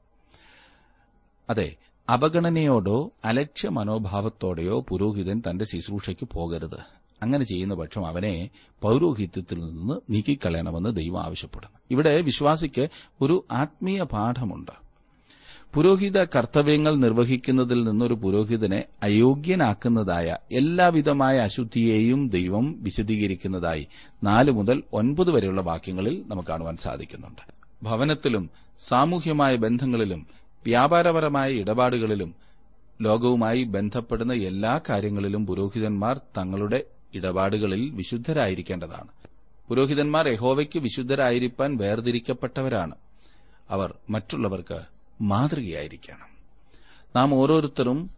അതെ 1.50 1.76
അപഗണനയോടോ 2.12 3.12
അലക്ഷ്യ 3.24 3.68
മനോഭാവത്തോടെയോ 3.68 4.80
പുരോഹിതൻ 4.80 5.42
തന്റെ 5.50 5.64
ശുശ്രൂഷയ്ക്ക് 5.64 6.28
പോകരുത്. 6.32 6.78
അങ്ങനെ 7.22 7.44
ചെയ്യുന്ന 7.44 7.74
പക്ഷം 7.74 8.06
അവനെ 8.06 8.50
പൌരോഹിത്യത്തിൽ 8.80 9.64
നിന്ന് 9.64 9.94
നീക്കിക്കളയണമെന്ന് 10.10 10.96
ദൈവം 10.96 11.22
ആവശ്യപ്പെടുന്നു. 11.22 11.78
ഇവിടെ 11.90 12.20
വിശ്വാസിക്ക് 12.20 12.88
ഒരു 13.20 13.44
ആത്മീയ 13.50 14.02
പാഠമുണ്ട്. 14.02 14.81
പുരോഹിത 15.74 16.24
കർത്തവ്യങ്ങൾ 16.24 16.94
നിർവഹിക്കുന്നതിൽ 16.94 17.84
നിന്നൊരു 17.84 18.14
പുരോഹിതനെ 18.14 18.84
അയോഗ്യനാക്കുന്നതായ 19.02 20.36
എല്ലാവിധമായ 20.52 21.38
അശുദ്ധിയെയും 21.38 22.28
ദൈവം 22.28 22.82
വിശദീകരിക്കുന്നതായി 22.82 23.86
നാല് 24.24 24.50
മുതൽ 24.50 24.82
ഒൻപത് 24.92 25.30
വരെയുള്ള 25.30 25.60
വാക്യങ്ങളിൽ 25.60 26.22
നമുക്ക് 26.26 26.48
കാണുവാൻ 26.48 26.76
സാധിക്കുന്നുണ്ട്. 26.76 27.52
ഭവനത്തിലും 27.82 28.50
സാമൂഹ്യമായ 28.78 29.56
ബന്ധങ്ങളിലും 29.56 30.26
വ്യാപാരപരമായ 30.64 31.52
ഇടപാടുകളിലും 31.52 32.34
ലോകവുമായി 33.02 33.64
ബന്ധപ്പെടുന്ന 33.64 34.32
എല്ലാ 34.32 34.80
കാര്യങ്ങളിലും 34.90 35.46
പുരോഹിതന്മാർ 35.46 36.18
തങ്ങളുടെ 36.18 36.84
ഇടപാടുകളിൽ 37.14 37.90
വിശുദ്ധരായിരിക്കേണ്ടതാണ്. 37.90 39.08
പുരോഹിതന്മാർ 39.68 40.28
യഹോവയ്ക്ക് 40.28 40.78
വിശുദ്ധരായിരിക്കാൻ 40.78 41.76
വേർതിരിക്കപ്പെട്ടവരാണ്. 41.76 42.94
അവർ 43.70 43.94
മറ്റുള്ളവർക്ക് 44.10 44.91
മാതൃകയായിരിക്കണം. 45.22 46.32
നാം 47.16 47.34
ഓരോരുത്തരും 47.34 48.10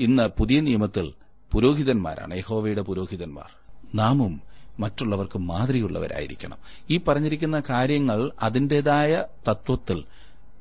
ഇന്ന് 0.00 0.22
പുതിയ 0.22 0.60
നിയമത്തിൽ 0.60 1.12
പുരോഹിതന്മാരാണ്. 1.52 2.36
യഹോവയുടെ 2.36 2.82
പുരോഹിതന്മാർ. 2.82 3.46
നാമും 3.94 4.40
മറ്റുള്ളവർക്ക് 4.80 5.38
മാതൃകയുള്ളവരായിരിക്കണം. 5.38 6.56
ഈ 6.90 7.00
പറഞ്ഞിരിക്കുന്ന 7.08 7.62
കാര്യങ്ങൾ 7.70 8.30
അതിന്റേതായ 8.42 9.24
തത്വത്തിൽ 9.48 10.04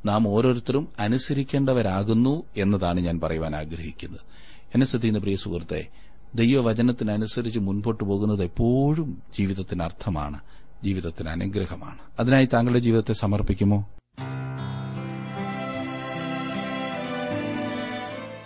നാം 0.05 0.27
ഓരോരുത്തരും 0.27 0.87
അനുസരിക്കേണ്ടവരാകുന്നു 0.99 2.43
എന്നതാണ് 2.57 2.99
ഞാൻ 2.99 3.19
പറയുവാൻ 3.19 3.55
ആഗ്രഹിക്കുന്നത്. 3.55 4.21
എന്നെ 4.75 4.87
ശ്രദ്ധിക്കുന്ന 4.87 5.19
പ്രിയ 5.19 5.35
സുഹൃത്തെ 5.35 5.87
ദൈവവചനത്തിനനുസരിച്ച് 6.35 7.59
മുൻപോട്ട് 7.59 8.03
പോകുന്നത് 8.03 8.43
എപ്പോഴും 8.43 9.21
ജീവിതത്തിന് 9.39 9.83
അർത്ഥമാണ്. 9.83 10.39
ജീവിതത്തിന് 10.83 11.29
അനുഗ്രഹമാണ്. 11.29 11.99
അതിനായി 12.19 12.45
താങ്കളുടെ 12.45 12.79
ജീവിതത്തെ 12.79 13.13
സമർപ്പിക്കുമോ? 13.13 13.89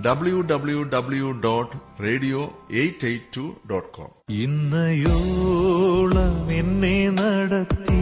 W 0.00 0.38
W 0.42 0.80
W 0.92 1.28
dot 1.42 1.76
radio 2.02 2.40
eight 2.72 3.06
eight 3.06 3.30
two 3.36 3.44
dot 3.70 3.90
com 3.92 4.10
ഇന്നയോളം 4.42 6.36
എന്നെ 6.52 6.96
നടത്തി 7.10 7.98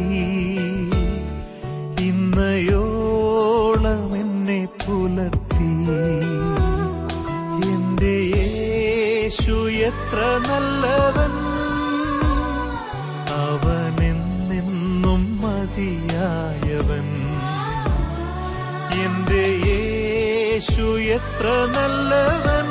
എത്ര 21.09 21.47
നല്ലവൻ. 21.47 22.67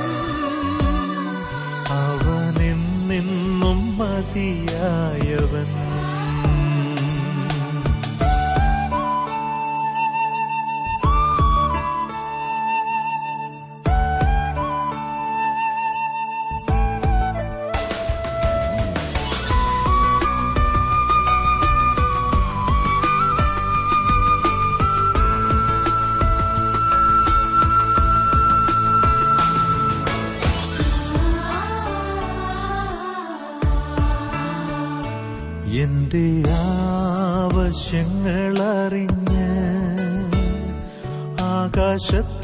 അവനെന്നും 1.90 3.98
മതിയായവൻ. 3.98 5.97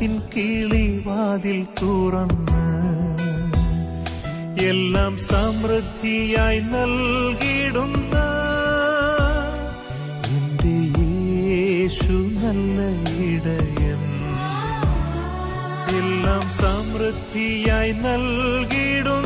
ആകാശത്തിൻ 0.03 0.13
കിളിവാതിൽ 0.31 1.59
തുറന്ന് 1.79 2.63
എല്ലാം 4.63 5.13
സമൃദ്ധിയായി 5.23 6.59
നൽകിടുന്ന 6.73 8.15
എന്റെ 10.29 10.73
യേശു 10.99 12.17
നല്ല 12.35 12.79
ഇടയൻ. 13.27 14.01
എല്ലാം 15.95 16.43
സമൃദ്ധിയായി 16.59 17.93
നൽകിടുന്ന 18.03 19.22